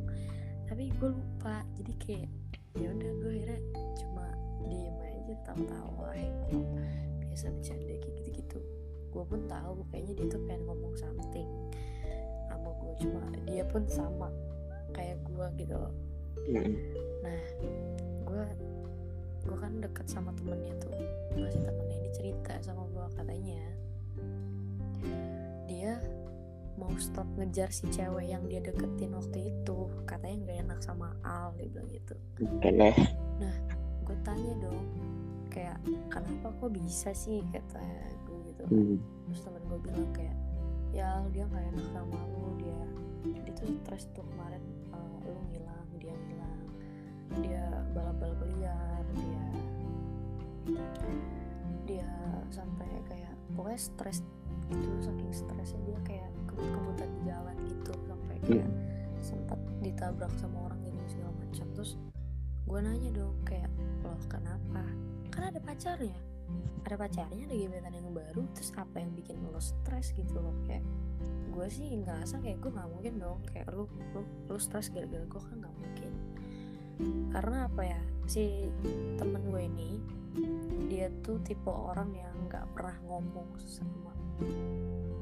Tapi 0.71 0.83
gue 0.95 1.11
lupa. 1.11 1.57
Jadi 1.75 1.93
kayak 1.99 2.31
ya 2.79 2.89
udah 2.95 3.11
gue 3.19 3.31
akhirnya 3.35 3.61
cuma 3.99 4.27
diem 4.71 4.99
aja 5.03 5.35
tawa-tawa 5.43 6.09
hangout 6.15 6.69
biasa 7.27 7.51
bercanda 7.51 7.95
kayak 7.99 8.15
gitu-gitu. 8.23 8.59
Gue 9.11 9.25
pun 9.27 9.41
tahu 9.51 9.83
kayaknya 9.91 10.13
dia 10.23 10.27
tuh 10.31 10.41
pengen 10.47 10.63
ngomong 10.71 10.95
something 10.95 11.51
gue 12.91 13.07
cuma 13.07 13.23
dia 13.47 13.63
pun 13.71 13.87
sama 13.87 14.27
kayak 14.91 15.23
gue 15.23 15.47
gitu 15.63 15.75
loh. 15.79 15.95
Nah 17.23 17.43
gue 18.27 18.45
gue 19.47 19.57
kan 19.57 19.73
deket 19.79 20.07
sama 20.11 20.35
temennya 20.35 20.75
tuh 20.83 20.91
masih 21.39 21.63
temennya 21.63 21.97
ini 22.03 22.11
cerita 22.11 22.53
sama 22.67 22.83
gue 22.91 23.07
katanya. 23.15 23.63
Dia 25.71 26.03
mau 26.75 26.91
stop 26.99 27.29
ngejar 27.39 27.71
si 27.71 27.87
cewek 27.95 28.27
yang 28.27 28.43
dia 28.51 28.59
deketin 28.59 29.15
waktu 29.15 29.55
itu 29.55 29.79
katanya 30.03 30.37
nggak 30.43 30.59
enak 30.67 30.81
sama 30.83 31.15
Al 31.23 31.55
dia 31.55 31.71
bilang 31.71 31.89
gitu. 31.95 32.15
Eleh. 32.67 32.99
gue 34.03 34.17
tanya 34.27 34.53
dong 34.59 34.91
kayak 35.55 35.79
kenapa 36.11 36.51
kok 36.51 36.71
bisa 36.75 37.15
sih? 37.15 37.47
kata 37.55 37.79
gue 38.27 38.39
gitu. 38.51 38.65
Hmm. 38.67 38.99
terus 39.31 39.41
temen 39.47 39.63
gue 39.71 39.79
bilang 39.87 40.07
kayak 40.11 40.40
ya 40.91 41.23
dia 41.31 41.45
nggak 41.47 41.65
enak 41.75 41.87
sama 41.95 42.19
lu 42.35 42.51
dia 42.59 42.81
dia 43.25 43.53
tuh 43.55 43.71
stres 43.85 44.05
tuh 44.17 44.25
kemarin 44.35 44.63
uh, 44.91 45.17
lu 45.27 45.41
ngilang 45.53 45.89
dia 46.01 46.15
ngilang 46.15 46.61
dia 47.41 47.65
balap-balap 47.95 48.41
liar 48.51 49.05
dia 49.15 49.45
dia 51.87 52.11
sampai 52.51 52.87
kayak 53.07 53.35
pokoknya 53.55 53.81
stres 53.81 54.19
gitu 54.71 54.89
saking 55.03 55.33
stresnya 55.35 55.81
dia 55.87 55.99
kayak 56.07 56.31
kebut-kebutan 56.47 57.09
di 57.19 57.21
jalan 57.27 57.57
gitu 57.67 57.93
sampai 58.07 58.37
kayak 58.47 58.71
sempat 59.21 59.59
ditabrak 59.85 60.33
sama 60.41 60.71
orang 60.71 60.81
gitu 60.87 61.19
segala 61.19 61.33
macam. 61.43 61.67
Terus 61.77 61.93
gue 62.71 62.79
nanya 62.79 63.11
dong 63.13 63.37
kayak 63.43 63.71
loh 64.07 64.21
kenapa? 64.31 64.83
Kan 65.35 65.43
ada 65.51 65.61
pacarnya 65.63 66.30
ada 66.87 66.97
pacarnya 66.97 67.45
ada 67.47 67.57
gebetan 67.57 67.93
yang 67.93 68.11
baru 68.11 68.43
terus 68.57 68.73
apa 68.75 68.99
yang 68.99 69.13
bikin 69.15 69.37
lo 69.47 69.61
stres 69.61 70.13
gitu 70.17 70.41
loh? 70.41 70.55
Kayak 70.65 70.85
gue 71.51 71.67
sih 71.71 71.89
ngerasa 72.03 72.41
kayak 72.41 72.59
gue 72.63 72.71
nggak 72.73 72.89
mungkin 72.89 73.15
dong 73.21 73.39
kayak 73.51 73.67
lu 73.75 73.85
lu 74.17 74.23
lu 74.49 74.59
stres 74.59 74.89
gara-gara 74.91 75.23
gue 75.23 75.43
kan 75.43 75.57
nggak 75.61 75.77
mungkin. 75.77 76.13
Karena 77.31 77.59
apa 77.69 77.83
ya 77.85 78.01
si 78.27 78.71
temen 79.19 79.43
gue 79.51 79.63
ini 79.67 79.91
dia 80.87 81.11
tuh 81.27 81.43
tipe 81.43 81.71
orang 81.71 82.15
yang 82.15 82.35
nggak 82.47 82.65
pernah 82.75 82.95
ngomong 83.07 83.51
sama 83.59 84.15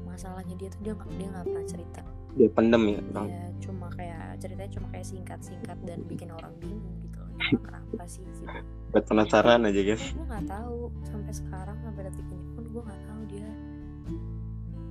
masalahnya 0.05 0.55
dia 0.55 0.69
tuh 0.71 0.81
dia 0.85 0.93
nggak 0.95 1.09
dia 1.17 1.27
nggak 1.27 1.45
pernah 1.49 1.65
cerita. 1.65 2.01
Dia 2.37 2.49
pendem 2.53 2.83
ya 2.93 3.01
ya 3.25 3.49
cuma 3.59 3.89
kayak 3.93 4.37
ceritanya 4.39 4.71
cuma 4.71 4.87
kayak 4.93 5.07
singkat-singkat 5.07 5.77
dan 5.83 5.99
bikin 6.05 6.29
orang 6.31 6.53
bingung 6.61 6.95
gitu 7.03 7.08
kenapa 7.39 8.03
sih 8.05 8.21
gitu. 8.21 8.43
Buat 8.89 9.05
penasaran 9.05 9.65
aja 9.69 9.81
guys. 9.85 10.03
Gue 10.11 10.25
nggak 10.25 10.47
tahu. 10.49 10.89
Sampai 11.05 11.33
sekarang 11.33 11.77
sampai 11.85 12.01
detik 12.09 12.27
ini 12.27 12.45
pun 12.57 12.63
gue 12.67 12.81
nggak 12.81 13.01
tahu 13.05 13.21
dia 13.29 13.49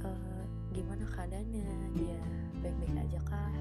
eh, 0.06 0.44
gimana 0.72 1.04
keadaannya. 1.10 1.66
Dia 1.98 2.18
baik-baik 2.62 2.94
aja 3.06 3.18
kah? 3.26 3.52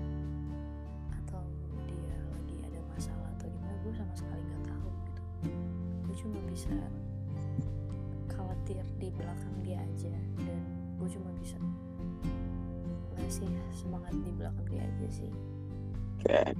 Atau 1.24 1.41
dia 1.89 2.15
lagi 2.32 2.56
ada 2.63 2.79
masalah 2.94 3.27
atau 3.38 3.48
gimana? 3.50 3.75
Gue 3.82 3.94
sama 3.98 4.13
sekali 4.13 4.41
nggak 4.46 4.63
tahu 4.70 4.89
gitu. 5.10 5.22
Gue 6.06 6.15
cuma 6.22 6.39
bisa 6.50 6.74
khawatir 8.29 8.86
di 9.01 9.08
belakang 9.13 9.56
dia 9.65 9.77
aja. 9.82 10.13
Dan 10.38 10.62
gue 11.01 11.10
cuma 11.10 11.29
bisa 11.41 11.58
ngasih 13.17 13.50
semangat 13.74 14.13
di 14.22 14.32
belakang 14.38 14.65
dia 14.70 14.86
aja 14.86 15.08
sih. 15.10 15.32
Kayak- 16.22 16.56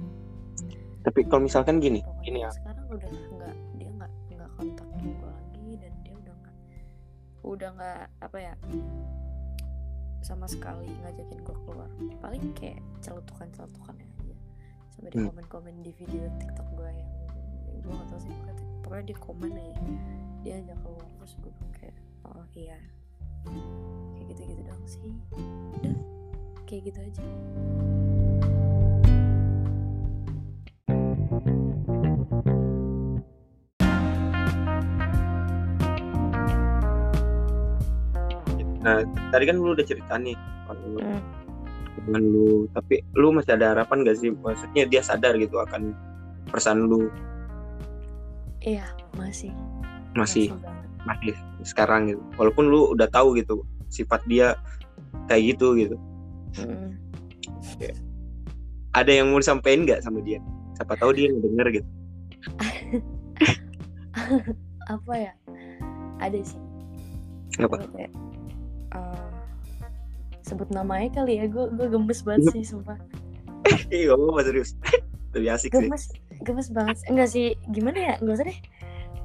tapi 0.98 1.24
kalau 1.24 1.46
misalkan 1.46 1.80
gini 1.80 2.02
Gini 2.28 2.44
ya 2.44 2.52
sekarang 2.52 2.84
udah 2.92 3.08
nggak 3.08 3.54
dia 3.80 3.88
nggak 3.88 4.12
nggak 4.36 4.50
kontak 4.60 4.88
gue 5.00 5.16
lagi 5.32 5.70
dan 5.80 5.92
dia 6.04 6.12
udah 6.12 6.34
nggak 6.36 6.56
udah 7.40 7.68
nggak 7.72 8.02
apa 8.20 8.36
ya 8.36 8.54
sama 10.20 10.44
sekali 10.44 10.92
ngajakin 10.92 11.40
gue 11.40 11.56
keluar. 11.64 11.88
Paling 12.20 12.52
kayak 12.52 12.84
celutukan 13.00 13.48
celutukannya 13.56 14.04
aja. 14.20 14.36
Sampai 14.92 15.08
di 15.08 15.18
Hmm. 15.24 15.32
komen 15.32 15.46
komen 15.48 15.74
di 15.80 15.90
video 15.96 16.28
tiktok 16.36 16.68
gue 16.76 16.90
yang 16.92 17.10
gue 17.80 17.92
nggak 17.96 18.08
tahu 18.12 18.20
sih 18.20 18.28
pokoknya, 18.36 18.64
pokoknya 18.84 19.04
dia 19.08 19.18
komen 19.24 19.52
aja. 19.56 19.82
Dia 20.44 20.52
ajak 20.60 20.78
keluar 20.84 21.08
terus 21.16 21.32
gue 21.40 21.50
bilang 21.56 21.72
kayak 21.80 21.96
oh 22.28 22.44
iya. 22.52 22.78
Kayak 24.20 24.26
gitu 24.36 24.40
gitu 24.52 24.62
dong 24.68 24.84
sih. 24.84 25.12
Udah 25.80 25.96
kayak 26.68 26.92
gitu 26.92 26.98
aja 27.00 27.24
nah 38.88 39.04
tadi 39.28 39.44
kan 39.44 39.60
lu 39.60 39.76
udah 39.76 39.84
cerita 39.84 40.16
nih 40.16 40.32
kalau 40.64 40.96
Hmm. 42.08 42.24
lu 42.24 42.64
tapi 42.72 43.04
lu 43.12 43.36
masih 43.36 43.60
ada 43.60 43.76
harapan 43.76 44.00
gak 44.06 44.16
sih? 44.16 44.32
Maksudnya 44.32 44.88
dia 44.88 45.04
sadar 45.04 45.36
gitu 45.36 45.60
akan 45.60 45.92
perasaan 46.48 46.88
lu? 46.88 47.12
Iya 48.64 48.88
masih. 49.12 49.52
Masih? 50.16 50.48
Banget. 50.56 50.88
Masih 51.04 51.34
sekarang 51.68 52.08
gitu. 52.08 52.22
Walaupun 52.40 52.72
lu 52.72 52.96
udah 52.96 53.12
tahu 53.12 53.36
gitu 53.36 53.60
sifat 53.92 54.24
dia 54.24 54.56
kayak 55.28 55.56
gitu 55.56 55.76
gitu. 55.76 55.96
Mm. 56.56 56.96
ada 58.96 59.12
yang 59.12 59.28
mau 59.30 59.38
disampaikan 59.38 59.84
nggak 59.84 60.00
sama 60.00 60.24
dia? 60.24 60.40
Siapa 60.80 60.96
tahu 60.96 61.12
dia 61.12 61.28
ngedenger 61.28 61.82
gitu. 61.82 61.88
Apa 64.94 65.12
ya? 65.12 65.32
Ada 66.18 66.38
sih. 66.40 66.60
Apa? 67.60 67.84
Kayak, 67.94 68.10
eh, 68.90 69.30
sebut 70.40 70.68
namanya 70.68 71.08
kali 71.14 71.38
ya. 71.38 71.46
Gue 71.46 71.68
gue 71.68 71.86
gemes 71.86 72.20
banget 72.22 72.52
sih 72.52 72.64
sumpah. 72.66 72.98
Iya 73.90 74.14
apa 74.14 74.40
serius. 74.42 74.72
Lebih 75.36 75.50
asik 75.52 75.70
sih. 75.70 75.84
Gemes 75.84 76.04
gemes 76.40 76.68
banget. 76.70 76.96
Enggak 77.06 77.28
sih 77.28 77.46
gimana 77.68 77.98
ya? 77.98 78.14
Nggak 78.18 78.34
usah 78.34 78.46
deh. 78.46 78.58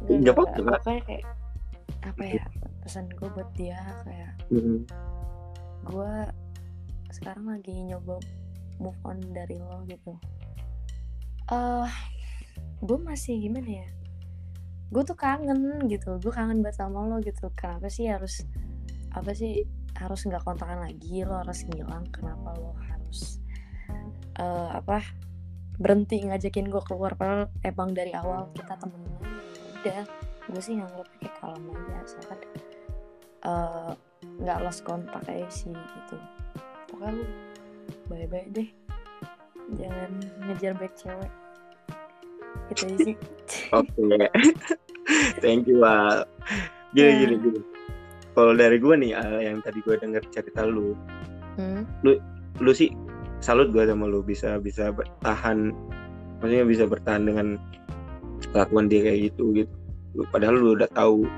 Nggak- 0.04 0.36
apa-apa. 0.36 0.72
pokoknya 0.80 1.02
kayak 1.06 1.26
apa 2.04 2.24
ya 2.28 2.44
pesan 2.84 3.08
gue 3.10 3.30
buat 3.30 3.48
dia 3.56 3.80
kayak 4.04 4.32
Hmm. 4.52 4.84
gue 5.84 6.14
sekarang 7.10 7.48
lagi 7.48 7.72
nyoba 7.72 8.20
move 8.78 9.00
on 9.04 9.24
dari 9.32 9.56
lo 9.56 9.80
gitu. 9.88 10.20
Eh 11.48 11.90
gue 12.80 12.98
masih 13.00 13.40
gimana 13.40 13.70
ya? 13.80 13.88
Gue 14.92 15.04
tuh 15.04 15.16
kangen 15.16 15.88
gitu. 15.88 16.20
Gue 16.20 16.30
kangen 16.30 16.60
banget 16.60 16.84
sama 16.84 17.08
lo 17.08 17.18
gitu. 17.18 17.48
Kenapa 17.56 17.88
sih 17.88 18.12
harus 18.12 18.44
apa 19.14 19.32
sih 19.34 19.62
harus 19.94 20.26
nggak 20.26 20.42
kontakan 20.42 20.82
lagi 20.82 21.22
lo 21.22 21.38
harus 21.42 21.64
ngilang 21.70 22.10
kenapa 22.10 22.58
lo 22.58 22.74
harus 22.90 23.38
eh 24.42 24.70
apa 24.74 25.06
berhenti 25.78 26.22
ngajakin 26.26 26.70
gue 26.70 26.82
keluar 26.86 27.14
padahal 27.14 27.50
emang 27.62 27.94
dari 27.94 28.14
awal 28.14 28.50
kita 28.58 28.74
temenan 28.78 29.22
udah 29.82 30.06
gue 30.50 30.62
sih 30.62 30.78
nganggep 30.78 31.08
kayak 31.22 31.34
kalem 31.42 31.64
aja 31.70 31.94
asalkan 32.02 32.40
eh, 33.46 33.92
nggak 34.42 34.58
lost 34.66 34.82
kontak 34.86 35.22
aja 35.30 35.50
sih 35.50 35.74
gitu 35.74 36.18
pokoknya 36.90 37.22
lu 37.22 37.26
bye 38.10 38.26
bye 38.30 38.48
deh 38.50 38.70
jangan 39.78 40.12
ngejar 40.50 40.74
back 40.78 40.94
cewek 40.98 41.32
gitu 42.74 42.82
aja 42.90 42.98
sih 43.02 43.16
Oke. 43.76 44.08
Thank 45.44 45.68
you, 45.68 45.84
Al. 45.84 46.24
Gini, 46.96 47.12
Ya. 47.12 47.20
gini, 47.28 47.36
gini. 47.44 47.60
Kalau 48.34 48.54
dari 48.58 48.82
gue 48.82 48.96
nih, 48.98 49.12
Al, 49.14 49.46
yang 49.46 49.62
tadi 49.62 49.80
gue 49.86 49.94
denger 49.98 50.26
cerita 50.34 50.66
lu, 50.66 50.98
Hmm, 51.54 51.86
lu 52.58 52.74
sih 52.74 52.90
salut 53.46 53.70
gue 53.70 53.86
sama 53.86 54.10
lu 54.10 54.26
bisa 54.26 54.58
bisa 54.58 54.90
bertahan, 54.90 55.70
maksudnya 56.42 56.66
bisa 56.66 56.84
bertahan 56.90 57.30
dengan 57.30 57.62
kelakuan 58.50 58.90
dia 58.90 59.06
kayak 59.06 59.20
gitu 59.30 59.54
gitu. 59.54 59.74
Lu, 60.18 60.26
padahal 60.34 60.58
lu 60.58 60.74
udah 60.74 60.90
tahu 60.90 61.30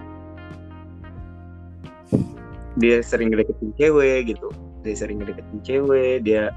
dia 2.79 2.99
sering 3.03 3.31
ngedeketin 3.31 3.71
cewek 3.75 4.35
gitu, 4.35 4.47
dia 4.83 4.95
sering 4.95 5.19
ngedeketin 5.19 5.59
cewek, 5.63 6.23
dia 6.23 6.51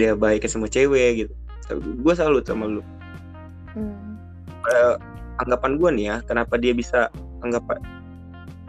dia 0.00 0.12
baik 0.16 0.44
ke 0.44 0.48
semua 0.48 0.68
cewek 0.68 1.24
gitu. 1.24 1.32
Gue 2.00 2.12
salut 2.12 2.44
sama 2.44 2.68
lu. 2.68 2.84
hmm, 3.72 4.00
Eh, 4.62 4.94
anggapan 5.40 5.80
gue 5.80 5.90
nih 5.96 6.06
ya 6.06 6.16
kenapa 6.22 6.54
dia 6.60 6.70
bisa 6.76 7.08
anggap 7.42 7.64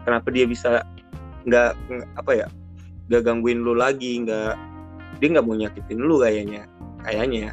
kenapa 0.04 0.28
dia 0.30 0.44
bisa 0.44 0.84
nggak 1.44 1.76
apa 2.16 2.32
ya 2.32 2.46
nggak 3.08 3.22
gangguin 3.24 3.60
lu 3.60 3.76
lagi 3.76 4.20
nggak 4.24 4.56
dia 5.20 5.28
nggak 5.32 5.44
mau 5.44 5.56
nyakitin 5.56 6.00
lu 6.00 6.16
kayaknya 6.20 6.62
kayaknya. 7.04 7.52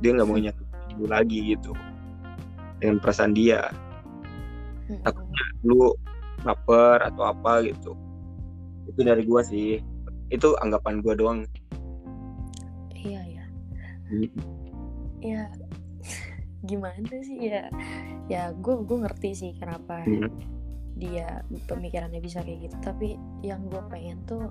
dia 0.00 0.10
nggak 0.12 0.28
mau 0.28 0.40
nyakitin 0.40 0.92
lu 0.96 1.06
lagi 1.08 1.38
gitu 1.56 1.72
dengan 2.76 3.00
perasaan 3.00 3.32
dia. 3.32 3.72
Hmm, 4.86 5.00
Takutnya. 5.00 5.44
lu 5.64 5.92
baper 6.44 7.00
atau 7.08 7.32
apa 7.32 7.64
gitu. 7.64 7.96
Itu 8.88 9.00
dari 9.00 9.24
gua 9.24 9.40
sih. 9.40 9.80
Itu 10.28 10.52
anggapan 10.60 11.00
gua 11.00 11.16
doang. 11.16 11.40
Iya 12.92 13.22
ya 13.22 13.44
ya 15.24 15.42
gimana 16.68 17.16
sih 17.24 17.50
ya? 17.50 17.66
Ya 18.26 18.50
gue 18.54 18.74
gue 18.82 18.98
ngerti 19.06 19.30
sih 19.34 19.52
kenapa 19.58 20.02
Hmm. 20.02 20.30
Dia 20.96 21.44
pemikirannya 21.68 22.18
bisa 22.18 22.40
kayak 22.40 22.68
gitu. 22.68 22.76
Tapi 22.80 23.20
yang 23.44 23.68
gue 23.68 23.80
pengen 23.92 24.24
tuh 24.24 24.50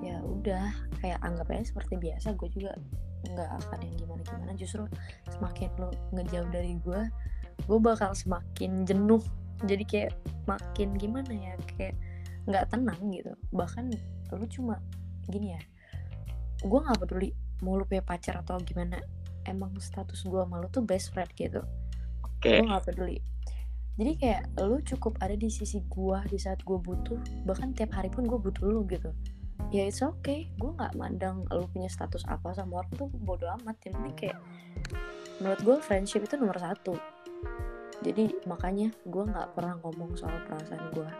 ya 0.00 0.16
udah 0.24 0.72
kayak 1.04 1.20
anggap 1.20 1.52
aja 1.52 1.76
seperti 1.76 2.00
biasa 2.00 2.32
gue 2.32 2.48
juga 2.56 2.72
nggak 3.20 3.50
akan 3.68 3.78
yang 3.84 3.96
gimana 4.00 4.22
gimana 4.24 4.52
justru 4.56 4.88
semakin 5.28 5.68
lo 5.76 5.92
ngejauh 6.16 6.48
dari 6.48 6.80
gue 6.80 7.00
gue 7.68 7.78
bakal 7.82 8.16
semakin 8.16 8.88
jenuh. 8.88 9.20
Jadi 9.60 9.84
kayak 9.84 10.16
makin 10.48 10.96
gimana 10.96 11.28
ya 11.28 11.52
kayak 11.76 12.00
nggak 12.48 12.72
tenang 12.72 13.00
gitu. 13.12 13.36
Bahkan 13.52 13.92
lu 14.32 14.46
cuma 14.48 14.80
gini 15.28 15.52
ya 15.54 15.62
gue 16.60 16.80
nggak 16.80 17.00
peduli 17.00 17.32
mau 17.64 17.76
lu 17.76 17.84
punya 17.84 18.04
pacar 18.04 18.40
atau 18.40 18.56
gimana 18.60 19.00
emang 19.48 19.72
status 19.80 20.24
gue 20.24 20.40
sama 20.40 20.60
lu 20.60 20.68
tuh 20.72 20.84
best 20.84 21.12
friend 21.12 21.28
gitu. 21.36 21.60
Oke. 22.24 22.60
Gue 22.60 22.68
nggak 22.68 22.84
peduli 22.88 23.20
jadi 23.98 24.12
kayak 24.16 24.42
lu 24.62 24.78
cukup 24.84 25.18
ada 25.18 25.34
di 25.34 25.50
sisi 25.50 25.82
gue 25.90 26.18
di 26.30 26.38
saat 26.38 26.62
gue 26.62 26.78
butuh 26.78 27.18
bahkan 27.44 27.74
tiap 27.74 27.92
hari 27.96 28.08
pun 28.12 28.24
gue 28.24 28.38
butuh 28.38 28.64
lu 28.64 28.86
gitu. 28.86 29.10
Ya 29.70 29.86
it's 29.86 30.00
okay. 30.00 30.48
Gue 30.56 30.72
nggak 30.72 30.96
mandang 30.96 31.44
lu 31.50 31.66
punya 31.70 31.90
status 31.90 32.24
apa 32.26 32.54
sama 32.56 32.80
orang 32.80 32.92
tuh 32.96 33.08
bodo 33.12 33.46
amat. 33.60 33.76
Yang 33.84 33.94
penting 33.98 34.16
kayak 34.16 34.38
menurut 35.42 35.60
gue 35.60 35.76
friendship 35.82 36.24
itu 36.24 36.40
nomor 36.40 36.56
satu. 36.56 36.96
Jadi 38.00 38.32
makanya 38.48 38.88
gue 39.04 39.24
nggak 39.26 39.52
pernah 39.52 39.76
ngomong 39.84 40.16
soal 40.16 40.38
perasaan 40.48 40.84
gue 40.96 41.10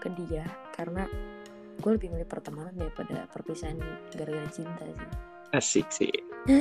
ke 0.00 0.08
dia 0.16 0.44
karena 0.76 1.08
gue 1.80 1.90
lebih 1.96 2.12
milih 2.12 2.28
pertemanan 2.28 2.76
daripada 2.76 3.24
perpisahan 3.32 3.80
gara-gara 4.12 4.48
cinta 4.52 4.84
sih. 4.84 5.08
Asik 5.50 5.86
sih. 5.88 6.14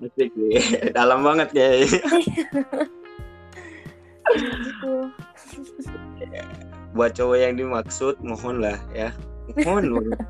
Asik 0.00 0.30
sih. 0.32 0.52
Dalam 0.96 1.20
banget 1.20 1.48
ya 1.52 1.68
buat 6.92 7.14
cowok 7.14 7.38
yang 7.38 7.54
dimaksud 7.54 8.18
mohon 8.22 8.62
lah 8.62 8.78
ya. 8.94 9.14
Mohon 9.66 9.98
banget. 9.98 10.20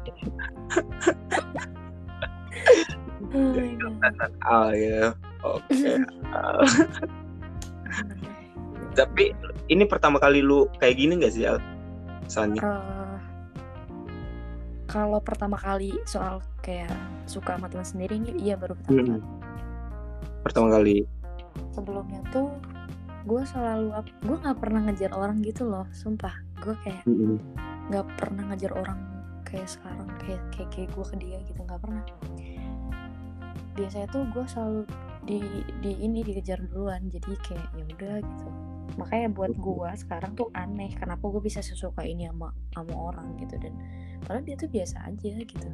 oh 3.34 3.54
my 3.54 3.70
god 3.78 4.32
Al 4.46 4.74
ya 4.74 5.14
oke 5.46 5.90
Al. 6.34 6.58
tapi 8.98 9.30
ini 9.70 9.86
pertama 9.86 10.18
kali 10.18 10.42
lu 10.42 10.66
kayak 10.82 10.98
gini 10.98 11.22
gak 11.22 11.34
sih 11.34 11.46
Al? 11.46 11.62
Soalnya. 12.26 12.62
Eh, 12.62 13.16
kalau 14.90 15.22
pertama 15.22 15.54
kali 15.54 15.94
soal 16.06 16.42
kayak 16.66 16.90
suka 17.26 17.54
sama 17.54 17.70
teman 17.70 17.86
sendiri 17.86 18.18
ini 18.18 18.34
iya 18.42 18.58
baru 18.58 18.74
pertama 18.78 18.98
Mm-mm. 18.98 19.06
kali. 19.06 19.22
Pertama 20.42 20.68
kali. 20.74 20.96
Sebelumnya 21.70 22.20
tuh 22.34 22.50
gue 23.28 23.42
selalu 23.46 23.94
gue 24.26 24.36
nggak 24.42 24.58
pernah 24.58 24.80
ngejar 24.88 25.12
orang 25.12 25.44
gitu 25.44 25.68
loh 25.68 25.84
sumpah 25.92 26.32
gue 26.60 26.74
kayak 26.84 27.02
nggak 27.90 28.06
pernah 28.20 28.52
ngejar 28.52 28.72
orang 28.76 29.00
kayak 29.50 29.66
sekarang 29.66 30.08
kayak 30.22 30.42
kayak, 30.54 30.68
kayak 30.70 30.88
gue 30.94 31.04
ke 31.04 31.16
dia 31.18 31.38
gitu 31.48 31.60
nggak 31.66 31.80
pernah. 31.82 32.04
Biasanya 33.74 34.06
tuh 34.12 34.22
gue 34.30 34.44
selalu 34.46 34.80
di 35.26 35.38
di 35.82 35.92
ini 36.00 36.24
dikejar 36.24 36.62
duluan 36.70 37.10
jadi 37.10 37.34
kayak 37.42 37.66
ya 37.74 37.82
udah 37.96 38.16
gitu. 38.22 38.48
Makanya 38.98 39.28
buat 39.34 39.52
gue 39.56 39.90
sekarang 40.06 40.32
tuh 40.38 40.48
aneh 40.54 40.92
kenapa 40.94 41.22
gue 41.26 41.42
bisa 41.42 41.64
sesuka 41.64 42.04
ini 42.06 42.30
sama 42.30 42.54
sama 42.74 42.94
orang 42.94 43.38
gitu 43.42 43.58
dan 43.58 43.74
padahal 44.22 44.44
dia 44.46 44.56
tuh 44.60 44.70
biasa 44.70 44.96
aja 45.08 45.30
gitu. 45.42 45.68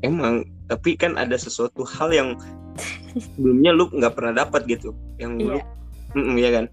Emang 0.00 0.46
tapi 0.70 0.96
kan 0.96 1.18
ada 1.18 1.34
sesuatu 1.36 1.82
hal 1.82 2.14
yang 2.14 2.28
sebelumnya 3.34 3.74
lu 3.74 3.90
nggak 3.90 4.14
pernah 4.14 4.32
dapat 4.46 4.64
gitu 4.70 4.94
yang 5.18 5.36
lu 5.36 5.58
iya. 5.58 5.64
Mm-mm, 6.14 6.34
iya 6.38 6.50
kan? 6.54 6.64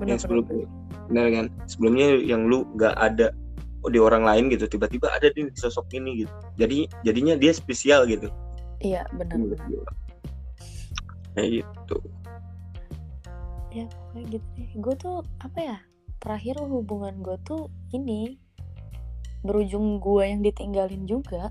Bener 0.00 0.16
yang 0.16 0.20
sebelumnya 0.20 0.66
benar 1.10 1.26
kan? 1.32 1.46
Sebelumnya 1.66 2.08
yang 2.22 2.46
lu 2.46 2.68
nggak 2.76 2.94
ada 2.98 3.34
di 3.82 3.98
orang 3.98 4.22
lain 4.22 4.46
gitu 4.54 4.70
tiba-tiba 4.70 5.10
ada 5.10 5.26
di 5.34 5.50
sosok 5.58 5.90
ini 5.98 6.22
gitu. 6.22 6.32
Jadi 6.58 6.86
jadinya 7.02 7.34
dia 7.34 7.50
spesial 7.50 8.06
gitu. 8.06 8.30
Iya 8.82 9.06
benar 9.14 9.38
benar 9.38 9.66
gua. 9.70 9.90
kayak 11.32 11.64
gitu. 11.64 11.96
Ya 13.72 13.84
pokoknya 13.88 14.22
gitu 14.38 14.46
deh. 14.54 14.70
Gue 14.78 14.94
tuh 15.00 15.16
apa 15.40 15.58
ya 15.58 15.78
terakhir 16.22 16.60
hubungan 16.62 17.18
gue 17.24 17.34
tuh 17.42 17.72
ini 17.90 18.38
berujung 19.42 19.98
gue 19.98 20.22
yang 20.22 20.40
ditinggalin 20.44 21.08
juga. 21.08 21.50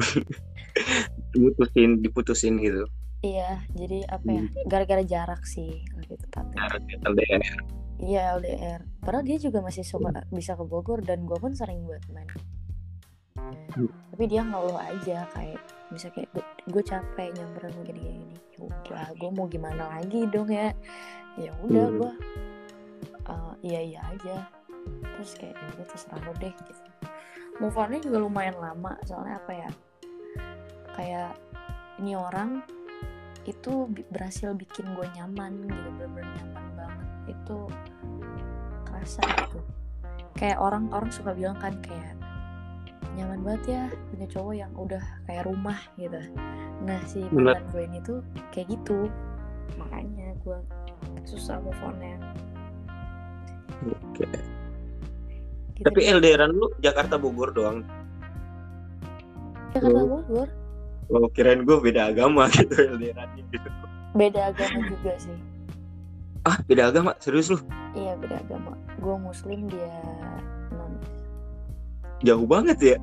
Diputusin 1.30 2.02
diputusin 2.02 2.58
gitu 2.58 2.90
iya 3.20 3.60
jadi 3.76 4.08
apa 4.08 4.28
ya 4.28 4.42
gara-gara 4.64 5.02
jarak 5.04 5.42
sih 5.44 5.84
lebih 5.96 6.16
tepatnya 6.24 6.56
Jarak 6.56 6.82
LDR 7.04 7.42
iya 8.00 8.22
LDR 8.40 8.80
padahal 9.04 9.24
dia 9.24 9.36
juga 9.36 9.60
masih 9.60 9.84
suka 9.84 10.24
bisa 10.32 10.56
ke 10.56 10.64
Bogor 10.64 11.04
dan 11.04 11.28
gue 11.28 11.36
pun 11.36 11.52
sering 11.52 11.84
buat 11.84 12.00
main. 12.12 12.28
Hmm. 13.74 13.90
tapi 14.14 14.30
dia 14.30 14.46
ngeluh 14.46 14.78
aja 14.78 15.26
kayak 15.34 15.58
bisa 15.90 16.06
kayak 16.14 16.30
gue 16.70 16.82
capek 16.86 17.34
nyamperin 17.34 17.72
gue 17.74 17.84
gini 17.90 18.00
gini 18.00 18.30
ya 18.54 18.62
udah 18.62 19.06
gue 19.18 19.30
mau 19.32 19.46
gimana 19.50 19.98
lagi 19.98 20.22
dong 20.30 20.50
ya? 20.52 20.70
Ya 21.34 21.50
udah 21.64 21.86
Hmm. 21.88 21.98
gue 21.98 22.12
uh, 23.26 23.54
iya 23.64 23.80
iya 23.82 24.00
aja. 24.06 24.36
Terus 25.18 25.34
kayak 25.34 25.56
ya 25.56 25.66
udah 25.74 25.86
terserah 25.88 26.20
lo 26.22 26.32
deh 26.38 26.52
gitu. 26.52 26.82
Move 27.58 27.76
on-nya 27.76 27.98
juga 28.00 28.18
lumayan 28.22 28.56
lama 28.60 28.94
soalnya 29.02 29.40
apa 29.42 29.52
ya 29.52 29.70
kayak 30.94 31.32
ini 31.98 32.12
orang 32.14 32.62
itu 33.48 33.88
berhasil 34.12 34.52
bikin 34.52 34.84
gue 34.96 35.06
nyaman 35.16 35.64
gitu 35.64 35.88
bener-bener 35.96 36.28
nyaman 36.40 36.66
banget. 36.76 37.06
Itu 37.32 37.56
kerasa 38.84 39.22
gitu. 39.48 39.60
Kayak 40.36 40.58
orang 40.60 40.92
orang 40.92 41.10
suka 41.12 41.32
bilang 41.32 41.56
kan 41.56 41.76
kayak 41.80 42.16
nyaman 43.16 43.40
banget 43.42 43.62
ya 43.66 43.82
punya 44.12 44.26
cowok 44.30 44.54
yang 44.54 44.72
udah 44.76 45.02
kayak 45.26 45.44
rumah 45.48 45.78
gitu. 45.96 46.20
Nah 46.84 47.00
si 47.08 47.24
mantan 47.32 47.64
gue 47.72 47.82
ini 47.84 47.98
tuh 48.04 48.20
kayak 48.52 48.70
gitu. 48.76 49.08
Makanya 49.80 50.36
gue 50.44 50.58
susah 51.24 51.58
move 51.64 51.80
on-nya. 51.80 52.16
Oke. 53.80 54.28
gitu 55.80 55.88
tapi. 55.88 56.00
LDRan 56.12 56.52
lu 56.52 56.68
Jakarta 56.84 57.16
Bogor 57.16 57.56
doang? 57.56 57.80
Jakarta. 59.72 60.04
Bogor 60.04 60.59
oh 61.10 61.28
kirain 61.34 61.66
gue 61.66 61.76
beda 61.82 62.14
agama 62.14 62.46
gitu 62.54 62.74
LDRan 62.74 63.28
gitu 63.38 63.58
beda 64.14 64.50
agama 64.50 64.78
juga 64.90 65.14
sih. 65.22 65.38
Ah 66.42 66.56
beda 66.64 66.88
agama? 66.88 67.12
Serius 67.20 67.52
lu? 67.52 67.58
Iya 67.92 68.16
beda 68.16 68.40
agama. 68.40 68.72
Gue 68.98 69.16
muslim 69.20 69.68
dia 69.68 69.92
non. 70.72 70.96
Jauh 72.24 72.46
banget 72.48 72.78
ya? 72.80 72.96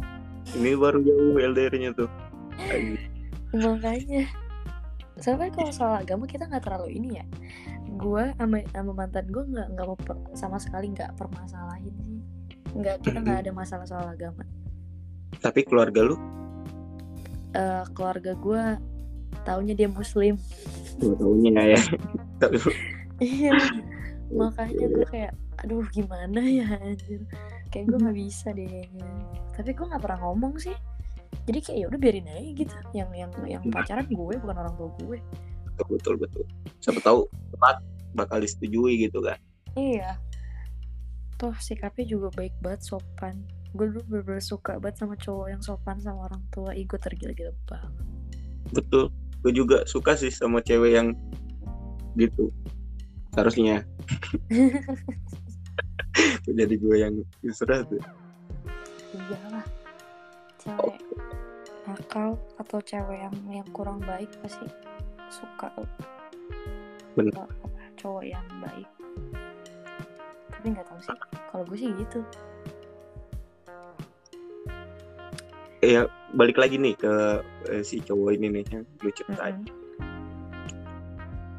Ini 0.57 0.73
baru 0.79 1.03
jauh 1.03 1.37
LDR-nya 1.37 1.93
tuh. 1.93 2.09
Makanya. 3.53 4.25
Soalnya 5.21 5.49
kalau 5.53 5.71
soal 5.73 5.93
agama 6.01 6.25
kita 6.25 6.49
nggak 6.49 6.65
terlalu 6.65 6.97
ini 6.97 7.21
ya. 7.21 7.25
Gue 7.97 8.33
sama 8.35 8.61
sama 8.73 8.91
mantan 8.91 9.25
gue 9.29 9.43
nggak 9.47 9.67
nggak 9.77 9.85
mau 9.85 9.97
per- 9.97 10.27
sama 10.33 10.57
sekali 10.57 10.91
nggak 10.91 11.13
permasalahin 11.15 11.93
sih. 12.03 12.19
Nggak 12.73 13.05
kita 13.05 13.21
nggak 13.21 13.47
ada 13.47 13.51
masalah 13.53 13.85
soal 13.85 14.07
agama. 14.09 14.43
Tapi 15.39 15.61
keluarga 15.61 16.03
lu 16.03 16.17
Eh, 17.57 17.83
keluarga 17.97 18.37
gue 18.37 18.63
taunya 19.41 19.73
dia 19.73 19.89
muslim. 19.89 20.37
Dua 21.01 21.17
tahunnya 21.17 21.63
ya. 21.73 21.81
Iya. 23.17 23.57
Makanya 24.29 24.85
gue 24.93 25.05
kayak 25.09 25.33
aduh 25.65 25.81
gimana 25.89 26.37
ya 26.37 26.77
anjir. 26.77 27.25
Kayak 27.73 27.85
gue 27.89 27.97
nggak 27.97 28.17
bisa 28.17 28.53
deh. 28.53 28.69
Kayaknya 28.69 29.09
tapi 29.57 29.73
gue 29.73 29.85
nggak 29.89 30.03
pernah 30.05 30.19
ngomong 30.21 30.53
sih. 30.61 30.77
Jadi 31.49 31.59
kayak 31.65 31.77
ya 31.81 31.85
udah 31.89 31.99
biarin 31.99 32.29
aja 32.29 32.51
gitu. 32.53 32.75
Yang 32.93 33.09
yang 33.17 33.31
yang 33.49 33.63
pacaran 33.73 34.05
gue 34.05 34.35
bukan 34.37 34.57
orang 34.61 34.73
tua 34.77 34.89
gue. 35.01 35.17
Betul 35.65 35.85
betul 35.97 36.15
betul. 36.21 36.43
Siapa 36.77 37.01
tahu 37.01 37.25
tepat 37.57 37.81
bakal 38.13 38.37
disetujui 38.37 39.01
gitu 39.01 39.25
kan. 39.25 39.41
Iya. 39.73 40.21
Tuh 41.41 41.57
sikapnya 41.57 42.05
juga 42.05 42.29
baik 42.37 42.53
banget 42.61 42.85
sopan. 42.85 43.41
Gue 43.77 43.93
dulu 43.93 44.01
bener-bener 44.09 44.41
suka 44.41 44.81
banget 44.81 45.05
sama 45.05 45.13
cowok 45.13 45.47
yang 45.53 45.61
sopan 45.61 46.01
sama 46.01 46.25
orang 46.25 46.41
tua. 46.49 46.73
Ih 46.73 46.89
gue 46.89 46.97
tergila-gila 46.97 47.53
banget. 47.69 47.93
betul 48.67 49.07
gue 49.47 49.63
juga 49.63 49.87
suka 49.87 50.11
sih 50.19 50.27
sama 50.27 50.59
cewek 50.59 50.99
yang 50.99 51.15
gitu 52.19 52.51
seharusnya 53.31 53.87
jadi 56.57 56.75
gue 56.75 56.95
yang 56.97 57.13
diserah 57.45 57.85
tuh 57.85 58.01
Iyalah. 59.15 59.65
Cewek 60.59 60.99
nakal 61.87 62.35
atau 62.59 62.79
cewek 62.83 63.23
yang 63.23 63.35
yang 63.47 63.67
kurang 63.71 64.03
baik 64.03 64.27
pasti 64.43 64.67
suka 65.31 65.71
Bener. 67.15 67.33
Cowok 67.97 68.29
yang 68.29 68.45
baik. 68.61 68.85
Tapi 70.53 70.65
nggak 70.69 70.85
tahu 70.85 70.99
sih. 71.01 71.17
Kalau 71.49 71.63
gue 71.65 71.77
sih 71.79 71.89
gitu. 71.97 72.21
Ya 75.79 76.05
balik 76.33 76.57
lagi 76.57 76.75
nih 76.75 76.97
ke 76.97 77.13
eh, 77.69 77.83
si 77.85 78.01
cowok 78.01 78.35
ini 78.35 78.47
nih 78.51 78.63
yang 78.73 78.83
lu 78.99 79.09
ceritain 79.13 79.61
Mm-mm. 79.61 79.67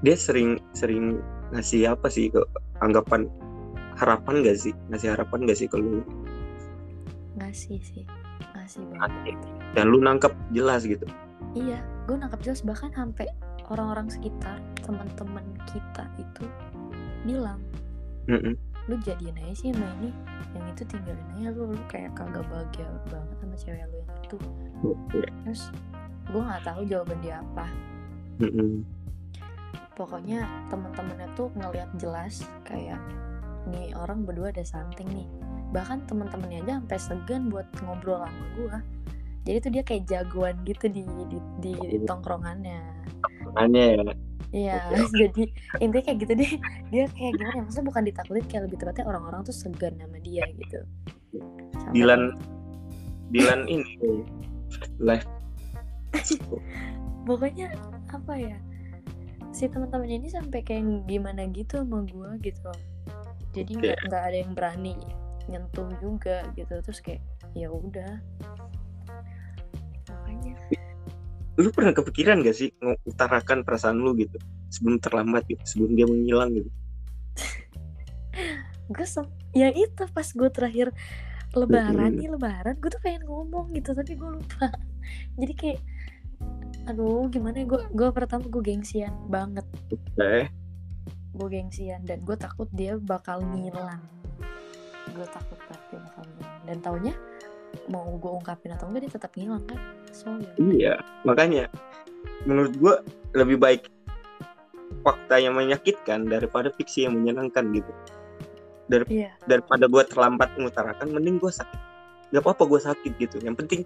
dia 0.02 0.14
sering 0.14 0.58
sering 0.72 1.22
ngasih 1.50 1.88
apa 1.88 2.10
sih 2.10 2.28
ke 2.28 2.42
anggapan 2.80 3.26
harapan 3.96 4.42
gak 4.42 4.58
sih 4.58 4.74
ngasih 4.90 5.14
harapan 5.16 5.46
gak 5.46 5.58
sih 5.58 5.66
ke 5.66 5.78
lu 5.78 6.02
Ngasih 7.38 7.78
sih. 7.78 8.02
Ngasih 8.54 8.82
banget. 8.98 9.38
dan 9.72 9.84
lu 9.88 10.02
nangkep 10.02 10.34
jelas 10.50 10.82
gitu 10.84 11.06
Iya, 11.56 11.80
gue 12.04 12.18
nangkap 12.18 12.44
jelas 12.44 12.60
bahkan 12.60 12.92
sampai 12.92 13.24
orang-orang 13.72 14.12
sekitar, 14.12 14.60
teman-teman 14.84 15.40
kita 15.64 16.04
itu 16.20 16.44
bilang, 17.24 17.56
Mm-mm. 18.28 18.52
Lu 18.88 18.96
jadian 19.04 19.36
aja 19.36 19.54
sih 19.54 19.68
sama 19.70 19.84
ini, 20.00 20.10
yang 20.56 20.64
itu 20.72 20.82
tinggalin 20.88 21.28
aja 21.36 21.48
lu, 21.52 21.76
lu 21.76 21.82
kayak 21.92 22.16
kagak 22.16 22.40
bahagia 22.48 22.88
banget 23.12 23.36
sama 23.36 23.56
cewek 23.60 23.84
lu 23.84 23.96
yang 24.00 24.12
itu. 24.24 24.38
Terus 25.12 25.62
gue 26.32 26.40
nggak 26.40 26.64
tahu 26.64 26.80
jawaban 26.88 27.18
dia 27.20 27.36
apa. 27.44 27.66
Pokoknya 29.92 30.48
teman-temannya 30.72 31.28
tuh 31.36 31.52
ngelihat 31.58 31.90
jelas 32.00 32.46
kayak 32.64 33.02
nih 33.68 33.92
orang 33.92 34.24
berdua 34.24 34.48
ada 34.48 34.64
something 34.64 35.08
nih. 35.12 35.28
Bahkan 35.68 36.08
teman-temannya 36.08 36.64
aja 36.64 36.80
sampai 36.80 36.98
segan 36.98 37.52
buat 37.52 37.68
ngobrol 37.84 38.24
sama 38.24 38.44
gue. 38.56 38.76
Jadi 39.44 39.56
tuh 39.60 39.70
dia 39.72 39.82
kayak 39.84 40.04
jagoan 40.08 40.56
gitu 40.64 40.88
di 40.88 41.04
di, 41.28 41.38
di 41.76 41.98
tongkrongannya. 42.08 42.80
Makanya 43.50 43.82
ya. 43.84 44.02
Iya, 44.48 44.76
jadi 45.20 45.44
intinya 45.84 46.04
kayak 46.08 46.18
gitu 46.24 46.32
deh. 46.40 46.52
Dia 46.88 47.04
kayak 47.12 47.32
gimana 47.36 47.56
ya? 47.56 47.62
Maksudnya 47.68 47.86
bukan 47.92 48.02
ditakutin 48.08 48.46
kayak 48.48 48.62
lebih 48.68 48.76
tepatnya 48.80 49.04
orang-orang 49.04 49.40
tuh 49.44 49.52
segan 49.52 49.92
sama 50.00 50.18
dia 50.24 50.44
gitu. 50.56 50.80
Sampai 51.76 51.92
Dilan 51.92 52.22
Dilan 53.28 53.60
ini. 53.68 53.92
Live 55.06 55.28
pokoknya 57.28 57.76
apa 58.08 58.34
ya? 58.40 58.56
si 59.52 59.68
teman-teman 59.68 60.08
ini 60.08 60.28
sampai 60.32 60.60
kayak 60.64 61.04
gimana 61.08 61.44
gitu 61.52 61.84
sama 61.84 62.04
gue 62.08 62.30
gitu. 62.40 62.68
Loh 62.68 62.98
jadi 63.56 63.70
nggak 63.74 63.98
nggak 64.08 64.22
ada 64.22 64.36
yang 64.36 64.52
berani 64.52 64.94
nyentuh 65.48 65.88
juga 65.98 66.44
gitu. 66.54 66.74
Terus 66.84 67.00
kayak 67.00 67.22
ya 67.56 67.72
udah 67.72 68.20
lu 71.58 71.74
pernah 71.74 71.90
kepikiran 71.90 72.38
gak 72.46 72.54
sih 72.54 72.70
mengutarakan 72.78 73.66
perasaan 73.66 73.98
lu 73.98 74.14
gitu? 74.14 74.38
Sebelum 74.70 75.02
terlambat 75.02 75.42
gitu 75.50 75.62
sebelum 75.66 75.92
dia 75.98 76.06
menghilang 76.06 76.54
gitu. 76.54 76.70
Gue 78.94 79.06
sem- 79.06 79.34
ya 79.52 79.68
itu 79.74 80.06
pas 80.14 80.24
gue 80.24 80.48
terakhir 80.48 80.94
lebaran 81.56 82.12
nih 82.12 82.28
lebaran 82.28 82.76
gue 82.76 82.92
tuh 82.92 83.00
pengen 83.00 83.24
ngomong 83.24 83.72
gitu 83.74 83.92
tapi 83.92 84.14
gue 84.14 84.30
lupa. 84.38 84.70
Jadi 85.40 85.52
kayak 85.56 85.80
aduh 86.88 87.28
gimana 87.28 87.60
ya 87.60 87.66
gue 87.68 87.80
gue 87.92 88.08
pertama 88.14 88.46
gue 88.46 88.62
gengsian 88.62 89.12
banget. 89.28 89.66
Oke. 89.92 90.48
Gue 91.36 91.48
gengsian 91.52 92.00
dan 92.06 92.22
gue 92.22 92.36
takut 92.38 92.70
dia 92.72 92.96
bakal 92.96 93.42
ngilang. 93.44 94.00
Gue 95.12 95.26
takut 95.28 95.58
banget 95.68 95.84
dia 95.90 96.00
bakal 96.00 96.22
ngilang. 96.24 96.60
Dan 96.64 96.76
taunya 96.80 97.14
mau 97.92 98.08
gue 98.16 98.32
ungkapin 98.32 98.72
atau 98.72 98.88
enggak 98.88 99.08
dia 99.08 99.12
tetap 99.20 99.32
ngilang 99.36 99.64
kan 99.68 99.80
so 100.12 100.28
ya 100.32 100.50
udah. 100.56 100.72
iya 100.74 100.94
makanya 101.24 101.64
menurut 102.46 102.74
gua 102.78 102.94
lebih 103.36 103.60
baik 103.60 103.82
fakta 105.04 105.36
yang 105.40 105.54
menyakitkan 105.56 106.26
daripada 106.26 106.72
fiksi 106.74 107.06
yang 107.06 107.16
menyenangkan 107.16 107.70
gitu. 107.72 107.92
Iya. 108.88 109.36
daripada 109.44 109.84
gua 109.84 110.00
terlambat 110.08 110.48
mengutarakan 110.56 111.12
mending 111.12 111.36
gua 111.36 111.52
sakit. 111.52 111.80
Nggak 112.32 112.40
apa-apa 112.40 112.62
gua 112.64 112.80
sakit 112.80 113.12
gitu. 113.20 113.36
Yang 113.44 113.56
penting 113.64 113.80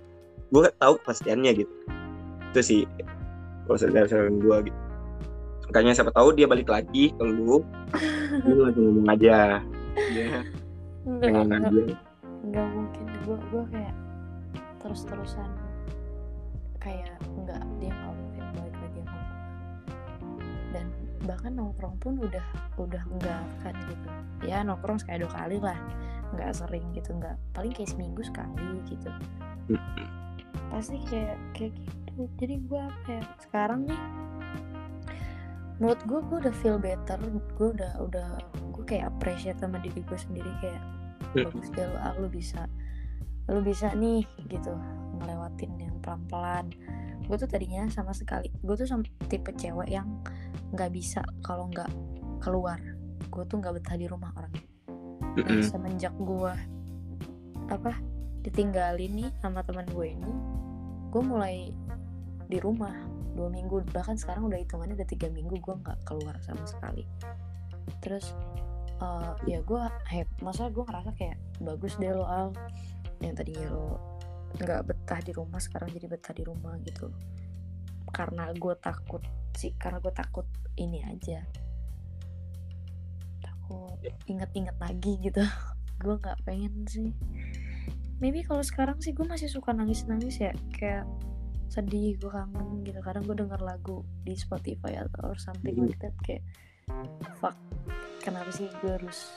gua 0.54 0.70
tahu 0.78 0.94
kepastiannya 1.02 1.66
gitu. 1.66 1.74
Itu 2.54 2.60
sih 2.62 2.82
kalau 3.66 3.78
saran 3.82 4.38
gua 4.38 4.62
gitu. 4.62 4.78
Makanya 5.72 5.92
siapa 5.98 6.14
tahu 6.14 6.36
dia 6.38 6.46
balik 6.46 6.70
lagi 6.70 7.10
ke 7.10 7.22
lu. 7.24 7.66
Lu 8.46 8.62
langsung 8.62 8.84
ngomong 8.94 9.08
aja. 9.10 9.58
Enggak 11.02 11.18
pengen 11.18 11.46
enggak 11.50 11.60
aja. 11.66 11.82
Nggak 12.46 12.66
mungkin. 12.70 13.04
Gue 13.22 13.38
gue 13.50 13.64
kayak 13.74 13.94
terus 14.82 15.02
terusan 15.06 15.50
kayak 16.82 17.14
nggak 17.46 17.62
dia 17.78 17.94
nggak 17.94 18.14
mungkin 18.18 18.44
balik 18.58 18.76
lagi 18.82 19.00
sama 19.06 19.20
gue 19.22 19.42
dan 20.74 20.86
bahkan 21.22 21.52
nongkrong 21.54 21.96
pun 22.02 22.18
udah 22.18 22.46
udah 22.80 23.02
enggak 23.14 23.42
kan 23.62 23.74
gitu. 23.86 24.08
Ya 24.42 24.66
nongkrong 24.66 24.98
sekali 24.98 25.22
dua 25.22 25.32
kali 25.32 25.56
lah. 25.62 25.78
Nggak 26.34 26.50
sering 26.58 26.84
gitu 26.96 27.14
nggak 27.14 27.38
paling 27.54 27.70
kayak 27.70 27.94
seminggu 27.94 28.26
sekali 28.26 28.82
gitu. 28.90 29.10
Pasti 30.72 30.98
kayak 31.06 31.38
kayak 31.54 31.72
gitu. 31.78 32.26
Jadi 32.42 32.54
gue 32.66 32.80
apa 32.80 33.08
ya 33.08 33.22
sekarang 33.46 33.86
nih 33.86 34.02
menurut 35.78 36.00
gue 36.06 36.20
gue 36.26 36.38
udah 36.48 36.54
feel 36.58 36.78
better. 36.82 37.18
Gue 37.54 37.68
udah 37.78 37.92
udah 38.02 38.28
gue 38.74 38.84
kayak 38.84 39.14
appreciate 39.14 39.62
sama 39.62 39.78
diri 39.78 40.02
gue 40.02 40.18
sendiri. 40.18 40.50
Kayak 40.58 40.82
bagus 41.32 41.70
deh 41.70 41.86
lu, 41.86 41.96
ah, 42.02 42.12
lu 42.18 42.28
bisa 42.28 42.66
lu 43.50 43.60
bisa 43.64 43.90
nih 43.94 44.22
gitu 44.46 44.74
ngelewatin 45.18 45.72
yang 45.78 45.96
pelan-pelan. 46.02 46.70
Gue 47.26 47.36
tuh 47.38 47.48
tadinya 47.50 47.86
sama 47.90 48.12
sekali 48.12 48.50
gue 48.62 48.74
tuh 48.74 48.86
sama 48.86 49.06
tipe 49.30 49.50
cewek 49.54 49.90
yang 49.90 50.20
nggak 50.74 50.90
bisa 50.94 51.22
kalau 51.42 51.70
nggak 51.70 51.90
keluar. 52.42 52.78
Gue 53.32 53.42
tuh 53.46 53.58
nggak 53.62 53.80
betah 53.80 53.96
di 53.96 54.06
rumah 54.06 54.34
orangnya 54.36 54.72
nah, 55.36 55.48
Mm-mm. 55.48 55.64
semenjak 55.64 56.14
gue 56.20 56.52
apa 57.72 57.92
ditinggalin 58.44 59.12
nih 59.16 59.30
sama 59.40 59.64
teman 59.64 59.88
gue 59.88 60.12
ini 60.12 60.32
gue 61.08 61.22
mulai 61.22 61.72
di 62.48 62.58
rumah 62.60 62.92
dua 63.32 63.48
minggu. 63.48 63.80
Bahkan 63.92 64.20
sekarang 64.20 64.48
udah 64.52 64.60
hitungannya 64.60 64.96
udah 64.96 65.08
tiga 65.08 65.28
minggu 65.32 65.56
gue 65.56 65.74
nggak 65.80 66.04
keluar 66.04 66.36
sama 66.44 66.64
sekali. 66.68 67.08
Terus 68.04 68.36
eh, 69.00 69.32
ya 69.48 69.64
gue 69.64 69.82
hep 70.12 70.28
masa 70.44 70.68
gue 70.68 70.84
ngerasa 70.84 71.16
kayak 71.16 71.36
bagus 71.64 71.96
deh 71.96 72.12
lo 72.12 72.28
al 72.28 72.52
yang 73.22 73.34
tadinya 73.38 73.68
lo 73.70 74.18
nggak 74.52 74.84
betah 74.84 75.20
di 75.24 75.32
rumah 75.32 75.56
sekarang 75.56 75.88
jadi 75.94 76.06
betah 76.10 76.34
di 76.36 76.44
rumah 76.44 76.76
gitu. 76.84 77.08
Karena 78.12 78.52
gue 78.52 78.74
takut 78.76 79.22
sih 79.56 79.72
karena 79.78 80.02
gue 80.02 80.12
takut 80.12 80.44
ini 80.76 81.00
aja. 81.06 81.40
Takut 83.40 83.96
inget-inget 84.28 84.76
lagi 84.76 85.16
gitu. 85.22 85.40
Gue 86.02 86.18
nggak 86.18 86.42
pengen 86.42 86.82
sih. 86.90 87.14
Maybe 88.18 88.42
kalau 88.42 88.62
sekarang 88.62 88.98
sih 88.98 89.14
gue 89.14 89.22
masih 89.22 89.46
suka 89.46 89.70
nangis-nangis 89.70 90.42
ya 90.42 90.50
kayak 90.74 91.06
sedih 91.70 92.18
gue 92.18 92.26
kangen 92.30 92.82
gitu. 92.82 92.98
Kadang 93.00 93.22
gue 93.22 93.36
denger 93.38 93.62
lagu 93.62 94.02
di 94.26 94.34
Spotify 94.34 94.98
atau 94.98 95.30
or 95.30 95.38
something 95.38 95.78
Hmm. 95.78 95.86
like 95.86 95.98
that 96.02 96.14
kayak 96.26 96.42
fuck 97.38 97.54
kenapa 98.20 98.50
sih 98.50 98.66
gue 98.82 98.90
harus 98.90 99.30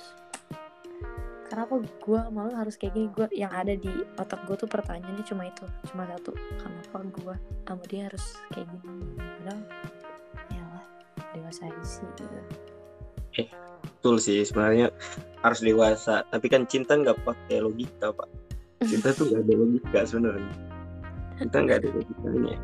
kenapa 1.46 1.82
gue 1.82 2.22
malah 2.34 2.66
harus 2.66 2.76
kayak 2.76 2.94
gini 2.98 3.08
gue 3.14 3.28
yang 3.34 3.54
ada 3.54 3.78
di 3.78 3.92
otak 4.18 4.42
gue 4.50 4.56
tuh 4.58 4.70
pertanyaannya 4.70 5.26
cuma 5.26 5.46
itu 5.46 5.66
cuma 5.94 6.04
satu 6.10 6.34
kenapa 6.58 6.98
gue 7.22 7.36
sama 7.66 7.84
dia 7.86 8.02
harus 8.10 8.26
kayak 8.54 8.68
gini? 8.70 9.16
Padahal 9.18 9.62
ya 10.50 10.64
lah 10.74 10.86
dewasa 11.38 11.70
sih 11.86 12.06
gitu. 12.18 12.26
Betul 14.06 14.22
sih 14.22 14.42
sebenarnya 14.46 14.94
harus 15.42 15.60
dewasa. 15.62 16.26
Tapi 16.30 16.46
kan 16.50 16.66
cinta 16.70 16.98
nggak 16.98 17.26
pakai 17.26 17.62
logika 17.62 18.14
pak. 18.14 18.30
Cinta 18.86 19.14
tuh 19.14 19.30
nggak 19.30 19.42
ada 19.46 19.54
logika 19.58 20.00
sebenarnya. 20.06 20.54
Cinta 21.42 21.58
nggak 21.62 21.78
ada 21.82 21.90
logikanya. 21.90 22.58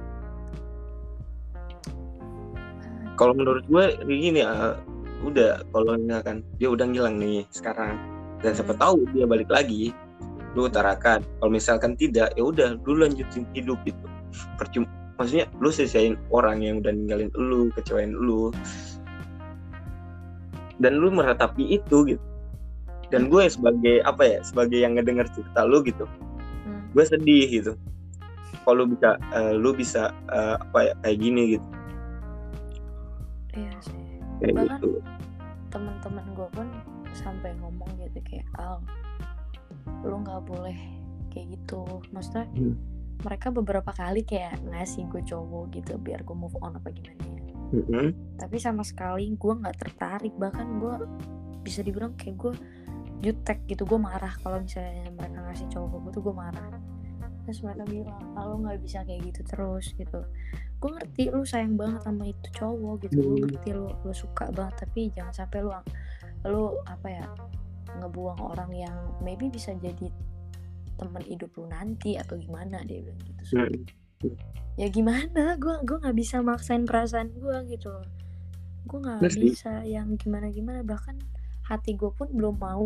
Kalau 3.17 3.33
menurut 3.37 3.65
gue 3.69 3.85
gini 4.09 4.41
ya 4.41 4.77
udah 5.21 5.61
kalau 5.69 5.93
misalkan 6.01 6.41
dia 6.57 6.69
udah 6.73 6.85
ngilang 6.89 7.21
nih 7.21 7.45
sekarang 7.53 7.93
dan 8.41 8.51
siapa 8.57 8.73
tahu 8.77 9.05
dia 9.13 9.25
balik 9.29 9.49
lagi 9.49 9.93
lu 10.51 10.67
utarakan. 10.67 11.23
Kalau 11.39 11.51
misalkan 11.51 11.95
tidak 11.95 12.35
ya 12.35 12.43
udah 12.43 12.75
lu 12.83 12.99
lanjutin 12.99 13.47
hidup 13.55 13.79
itu 13.87 14.05
percuma 14.59 14.89
maksudnya 15.15 15.45
lu 15.61 15.69
sisain 15.69 16.17
orang 16.33 16.65
yang 16.65 16.81
udah 16.81 16.91
ninggalin 16.91 17.29
lu 17.37 17.69
kecewain 17.77 18.11
lu. 18.11 18.49
Dan 20.81 20.97
lu 20.97 21.13
meratapi 21.13 21.77
itu 21.77 22.09
gitu. 22.09 22.23
Dan 23.13 23.29
gue 23.29 23.45
sebagai 23.45 24.01
apa 24.01 24.23
ya 24.25 24.39
sebagai 24.41 24.81
yang 24.81 24.97
ngedenger 24.97 25.27
cerita 25.31 25.67
lu 25.67 25.83
gitu 25.85 26.07
Hmm. 26.61 26.85
gue 26.93 27.01
sedih 27.01 27.47
gitu. 27.49 27.73
Kalau 28.61 28.85
lu 28.85 28.93
bisa 28.93 29.17
eh, 29.33 29.53
lu 29.57 29.73
bisa 29.73 30.13
eh, 30.29 30.55
apa 30.61 30.79
ya 30.89 30.93
kayak 31.01 31.17
gini 31.17 31.41
gitu. 31.57 31.67
Iya 33.57 33.73
sih. 33.81 34.03
Kayak 34.41 34.53
Bahkan 34.61 34.77
gitu. 34.77 34.89
teman-teman 35.73 36.25
gue 36.37 36.47
pun 36.53 36.67
sampai 37.13 37.53
ngomong 37.55 37.89
gitu 37.99 38.19
kayak 38.21 38.47
al 38.55 38.79
lu 40.01 40.19
nggak 40.19 40.41
boleh 40.43 40.77
kayak 41.29 41.53
gitu 41.53 41.83
maksudnya 42.09 42.45
Hmm. 42.51 42.75
mereka 43.21 43.47
beberapa 43.49 43.91
kali 43.91 44.21
kayak 44.21 44.59
ngasih 44.65 45.05
gue 45.07 45.21
cowok 45.23 45.71
gitu 45.71 45.95
biar 45.97 46.21
gue 46.21 46.33
move 46.33 46.57
on 46.57 46.73
apa 46.73 46.89
gimana 46.89 47.21
ya 47.21 47.55
Mm-mm. 47.71 48.07
tapi 48.35 48.57
sama 48.57 48.81
sekali 48.81 49.31
gue 49.31 49.53
nggak 49.55 49.77
tertarik 49.77 50.33
bahkan 50.35 50.67
gue 50.77 50.95
bisa 51.61 51.79
dibilang 51.79 52.13
kayak 52.15 52.35
gue 52.37 52.53
jutek 53.21 53.63
gitu 53.65 53.85
gue 53.85 53.95
marah 53.95 54.33
kalau 54.37 54.59
misalnya 54.59 55.07
mereka 55.09 55.39
ngasih 55.39 55.67
cowok 55.69 55.97
gue 55.99 56.11
tuh 56.11 56.23
gue 56.23 56.35
marah 56.35 56.73
terus 57.41 57.61
mereka 57.61 57.83
bilang 57.85 58.21
ah, 58.33 58.43
lu 58.43 58.55
nggak 58.59 58.81
bisa 58.81 59.01
kayak 59.01 59.21
gitu 59.23 59.41
terus 59.45 59.85
gitu 59.93 60.19
gue 60.81 60.89
ngerti 60.91 61.29
lu 61.29 61.45
sayang 61.45 61.77
banget 61.77 62.01
sama 62.01 62.25
itu 62.25 62.47
cowok 62.51 62.93
gitu 63.03 63.17
gue 63.19 63.29
Hmm. 63.31 63.45
ngerti 63.47 63.69
lu 63.71 63.87
lu 63.87 64.13
suka 64.13 64.49
banget 64.49 64.75
tapi 64.79 65.09
jangan 65.11 65.33
sampai 65.35 65.59
lu 65.61 65.71
lu 66.47 66.73
apa 66.89 67.07
ya 67.09 67.25
ngebuang 68.01 68.39
orang 68.39 68.71
yang 68.71 68.97
maybe 69.21 69.51
bisa 69.51 69.75
jadi 69.77 70.09
teman 70.97 71.23
hidup 71.25 71.49
lu 71.57 71.65
nanti 71.69 72.15
atau 72.17 72.37
gimana 72.37 72.81
dia 72.85 73.01
bilang 73.01 73.21
gitu. 73.25 73.43
So, 73.45 73.57
Mm. 74.21 74.37
ya 74.77 74.87
gimana? 74.93 75.57
Gue 75.57 75.81
gue 75.81 75.97
nggak 75.97 76.13
bisa 76.13 76.45
maksain 76.45 76.85
perasaan 76.85 77.33
gue 77.33 77.57
gitu 77.73 77.89
loh. 77.89 78.05
Gue 78.85 78.99
nggak 79.01 79.33
bisa 79.33 79.81
yang 79.81 80.13
gimana 80.13 80.53
gimana 80.53 80.85
bahkan 80.85 81.17
hati 81.65 81.97
gue 81.97 82.13
pun 82.13 82.29
belum 82.29 82.61
mau 82.61 82.85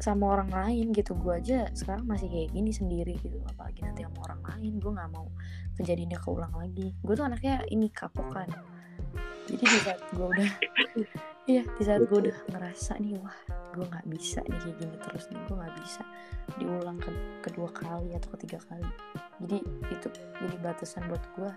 sama 0.00 0.40
orang 0.40 0.48
lain 0.52 0.92
gitu. 0.96 1.12
Gue 1.16 1.36
aja 1.40 1.68
sekarang 1.76 2.08
masih 2.08 2.32
kayak 2.32 2.48
gini 2.52 2.72
sendiri 2.72 3.16
gitu. 3.20 3.40
Apalagi 3.44 3.84
nanti 3.84 4.04
sama 4.08 4.24
orang 4.24 4.40
lain 4.56 4.72
gue 4.80 4.92
nggak 4.96 5.10
mau 5.12 5.28
kejadiannya 5.76 6.18
keulang 6.24 6.54
lagi. 6.56 6.96
Gue 7.04 7.12
tuh 7.12 7.28
anaknya 7.28 7.60
ini 7.68 7.92
kapokan 7.92 8.48
jadi 9.46 9.62
di 9.62 9.78
saat 9.82 10.02
gue 10.10 10.26
udah 10.26 10.50
iya 11.52 11.62
di 11.62 11.82
saat 11.86 12.02
gue 12.04 12.18
udah 12.18 12.36
ngerasa 12.50 12.98
nih 12.98 13.14
wah 13.22 13.38
gue 13.74 13.86
nggak 13.86 14.06
bisa 14.10 14.42
nih 14.46 14.58
kayak 14.58 14.76
gini 14.82 14.96
terus 14.98 15.24
nih 15.30 15.40
gue 15.46 15.56
nggak 15.56 15.76
bisa 15.78 16.02
diulang 16.58 16.98
ke 17.02 17.10
kedua 17.42 17.68
kali 17.74 18.14
atau 18.14 18.28
ketiga 18.38 18.58
kali. 18.70 18.86
Jadi 19.42 19.58
itu 19.92 20.08
jadi 20.40 20.56
batasan 20.62 21.04
buat 21.10 21.24
gue 21.36 21.50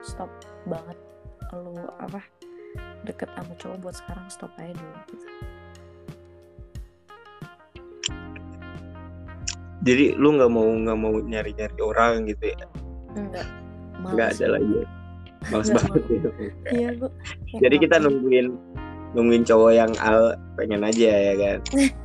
stop 0.00 0.30
banget 0.70 0.98
lu 1.54 1.78
apa 2.02 2.22
deket 3.06 3.30
sama 3.34 3.54
cowok 3.58 3.78
buat 3.82 3.94
sekarang 3.94 4.26
stop 4.30 4.52
aja 4.58 4.74
dulu 4.74 4.98
gitu. 5.10 5.26
Jadi 9.86 10.04
lu 10.18 10.28
nggak 10.34 10.50
mau 10.50 10.66
nggak 10.66 10.98
mau 10.98 11.14
nyari 11.22 11.52
nyari 11.54 11.78
orang 11.78 12.26
gitu 12.26 12.44
ya? 12.50 12.66
Enggak 13.14 13.46
nggak 14.06 14.28
ada 14.38 14.46
lagi 14.58 14.74
ya. 14.82 14.88
Males 15.46 15.68
banget 15.70 16.02
ya. 16.08 16.20
iya 16.72 16.88
gue 16.96 17.10
Jadi 17.60 17.76
kita 17.78 17.96
nungguin 18.00 18.46
nungguin 19.14 19.44
cowok 19.44 19.72
yang 19.72 19.92
Al 20.02 20.34
pengen 20.56 20.82
aja 20.82 21.08
ya 21.08 21.34
kan. 21.38 21.58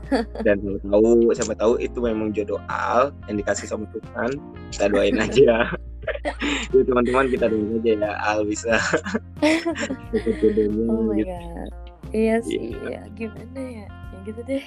Dan 0.45 0.57
tahu 0.83 1.31
siapa 1.31 1.55
tahu 1.55 1.75
itu 1.77 1.97
memang 1.99 2.31
jodoh 2.31 2.61
Al 2.67 3.11
yang 3.27 3.39
dikasih 3.39 3.67
sama 3.67 3.83
Tuhan. 3.91 4.35
Kita 4.71 4.87
doain 4.87 5.17
aja. 5.17 5.71
Jadi 6.71 6.83
teman-teman 6.85 7.25
kita 7.27 7.45
doain 7.49 7.77
aja 7.77 7.91
ya 7.97 8.11
Al 8.21 8.39
bisa 8.45 8.73
jodohnya 10.41 10.83
oh 10.87 11.01
my 11.05 11.17
gitu. 11.17 11.29
god 11.29 11.69
iya 12.11 12.35
sih 12.43 12.73
Iya. 12.75 12.89
ya 12.89 13.01
gimana 13.15 13.59
ya 13.61 13.85
ya 13.87 14.17
gitu 14.25 14.41
deh 14.43 14.63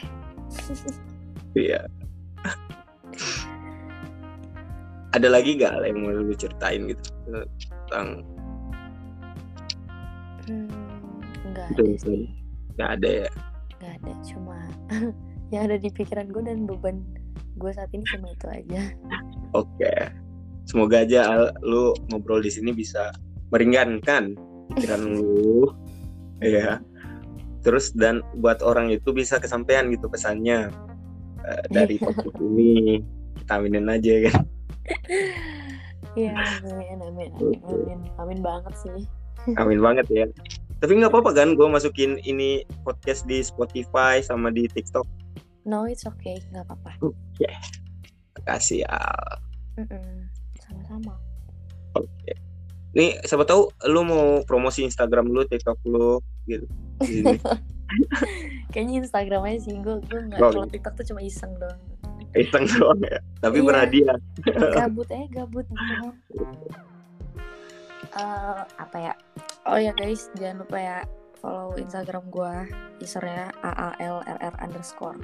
Iya. 1.54 1.80
Ada 5.10 5.28
lagi 5.30 5.54
gak 5.54 5.86
yang 5.86 6.02
mau 6.02 6.10
lu 6.10 6.34
ceritain 6.34 6.90
gitu 6.90 7.02
tentang 7.30 8.26
hmm, 10.46 11.52
nggak 11.52 11.66
ada 11.74 11.84
sih 12.00 12.22
nggak 12.74 12.90
ada 13.00 13.08
ya? 13.26 13.30
nggak 13.78 13.92
ada 14.00 14.12
cuma 14.26 14.58
yang 15.52 15.62
ada 15.70 15.76
di 15.78 15.88
pikiran 15.92 16.28
gue 16.32 16.42
dan 16.42 16.64
beban 16.64 17.04
gue 17.54 17.70
saat 17.70 17.90
ini 17.94 18.02
cuma 18.10 18.26
itu 18.34 18.46
aja 18.50 18.82
Oke. 19.54 19.94
Semoga 20.66 21.06
aja 21.06 21.54
lu 21.62 21.94
ngobrol 22.10 22.42
di 22.42 22.50
sini 22.50 22.74
bisa 22.74 23.14
meringankan 23.54 24.34
pikiran 24.74 25.02
lu. 25.14 25.70
Iya. 26.42 26.82
Terus 27.62 27.94
dan 27.94 28.20
buat 28.42 28.60
orang 28.60 28.90
itu 28.92 29.14
bisa 29.14 29.38
kesampaian 29.38 29.88
gitu 29.94 30.10
pesannya 30.10 30.68
eh, 31.46 31.64
dari 31.70 31.96
podcast 32.02 32.36
ini. 32.42 33.00
Kita 33.40 33.62
aminin 33.62 33.88
aja 33.88 34.14
kan. 34.28 34.42
Iya, 36.14 36.30
amin, 36.62 36.98
amin, 37.02 37.30
amin, 37.32 37.58
amin, 37.66 38.00
amin 38.22 38.38
banget 38.42 38.74
sih. 38.78 39.02
Amin 39.54 39.78
banget 39.78 40.06
ya. 40.08 40.26
Tapi 40.78 40.92
nggak 40.94 41.08
apa-apa 41.08 41.32
kan 41.32 41.52
gue 41.52 41.64
masukin 41.64 42.20
ini 42.20 42.60
podcast 42.82 43.24
di 43.24 43.40
Spotify 43.40 44.20
sama 44.20 44.48
di 44.48 44.64
TikTok. 44.66 45.04
No, 45.64 45.84
it's 45.84 46.04
okay, 46.04 46.36
nggak 46.50 46.64
apa-apa. 46.64 46.96
Makasih 48.36 48.84
Al. 48.84 49.40
Sama-sama. 50.58 51.16
Oke. 51.94 52.36
Nih, 52.92 53.16
siapa 53.22 53.42
tahu 53.42 53.72
lu 53.86 54.00
mau 54.02 54.24
promosi 54.44 54.84
Instagram 54.84 55.26
lu, 55.26 55.42
TikTok 55.42 55.80
lu 55.84 56.20
gitu. 56.46 56.66
Kayaknya 58.72 58.94
Instagram 59.02 59.42
aja 59.44 59.58
sih, 59.62 59.74
gue 59.74 59.96
gue 60.04 60.20
nggak 60.20 60.38
Oh, 60.38 60.50
kalau 60.50 60.66
iya. 60.66 60.72
TikTok 60.72 60.94
tuh 60.98 61.06
cuma 61.08 61.20
iseng 61.22 61.52
doang. 61.56 61.80
Iseng 62.34 62.64
doang 62.76 63.00
ya. 63.00 63.18
Tapi 63.40 63.58
Iya. 63.62 63.66
berhadiah. 63.66 64.18
Gabut 64.74 65.08
aja, 65.08 65.26
gabut 65.32 65.66
Eh, 68.14 68.60
apa 68.78 68.96
ya? 68.96 69.12
Oh 69.66 69.78
ya 69.80 69.90
guys, 69.96 70.30
jangan 70.38 70.62
lupa 70.62 70.78
ya 70.78 70.98
follow 71.42 71.74
Instagram 71.74 72.24
gue, 72.30 72.54
usernya 73.02 73.50
a 73.66 73.70
a 73.74 73.88
l 73.98 74.22
r 74.22 74.38
r 74.38 74.54
underscore. 74.62 75.18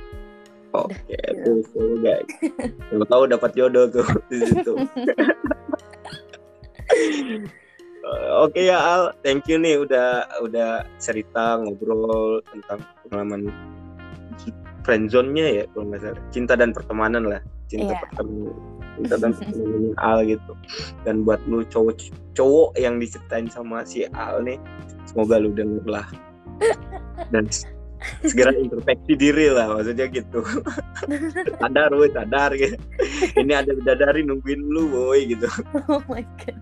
Oke, 0.74 1.18
tuh, 1.46 1.62
tuh 1.70 1.98
guys. 2.02 2.26
Siapa 2.90 3.06
tahu 3.06 3.22
dapat 3.30 3.50
jodoh 3.54 3.86
tuh 3.90 4.06
di 4.30 4.42
situ. 4.42 4.74
Oke 8.40 8.66
ya 8.66 8.78
Al, 8.80 9.02
thank 9.22 9.46
you 9.46 9.60
nih 9.60 9.78
udah 9.78 10.26
udah 10.42 10.82
cerita 10.98 11.60
ngobrol 11.62 12.42
tentang 12.50 12.82
pengalaman 13.06 13.52
friendzone-nya 14.82 15.62
ya 15.62 15.64
kalau 15.70 15.84
nggak 15.92 16.02
salah. 16.02 16.22
Cinta 16.34 16.58
dan 16.58 16.72
pertemanan 16.74 17.22
lah, 17.28 17.40
cinta 17.70 17.94
Iya. 17.94 18.00
pertemanan, 18.10 18.56
cinta 18.96 19.16
dan 19.20 19.32
pertemanan 19.36 19.94
Al 20.00 20.18
gitu. 20.26 20.52
Dan 21.06 21.22
buat 21.22 21.40
lu 21.46 21.62
cowok 21.66 21.96
cowok 22.34 22.70
yang 22.78 22.98
diceritain 22.98 23.46
sama 23.50 23.84
si 23.86 24.06
Al 24.10 24.42
nih, 24.42 24.58
semoga 25.06 25.38
lu 25.38 25.52
denger 25.52 25.84
lah. 25.86 26.06
Dan 27.30 27.46
segera 28.24 28.56
introspeksi 28.56 29.12
diri 29.16 29.52
lah 29.52 29.76
maksudnya 29.76 30.06
gitu. 30.08 30.40
sadar 31.60 31.92
woi 31.92 32.10
sadar 32.12 32.50
gitu. 32.56 32.76
Ini 33.36 33.52
ada 33.60 33.70
bidadari 33.76 34.24
nungguin 34.24 34.60
lu 34.72 34.88
woi 34.88 35.28
gitu. 35.28 35.48
oh 35.88 36.02
my 36.08 36.24
god. 36.40 36.56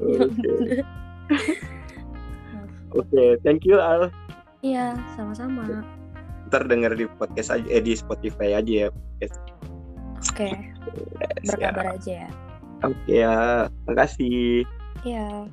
Oke. 0.00 0.82
Oke, 2.90 3.38
thank 3.46 3.62
you 3.62 3.78
Al. 3.78 4.10
Iya, 4.66 4.98
sama-sama. 5.14 5.86
Ntar 6.50 6.66
denger 6.66 6.98
di 6.98 7.06
podcast 7.06 7.54
aja, 7.54 7.66
eh, 7.70 7.78
di 7.78 7.94
Spotify 7.94 8.58
aja 8.58 8.72
ya. 8.86 8.88
Oke, 10.18 10.50
Yes, 10.50 11.54
ya. 11.54 11.70
berkabar 11.70 11.86
aja 11.94 12.12
ya. 12.26 12.28
Oke 12.82 13.12
ya, 13.14 13.34
makasih. 13.86 14.66
Iya. 15.06 15.46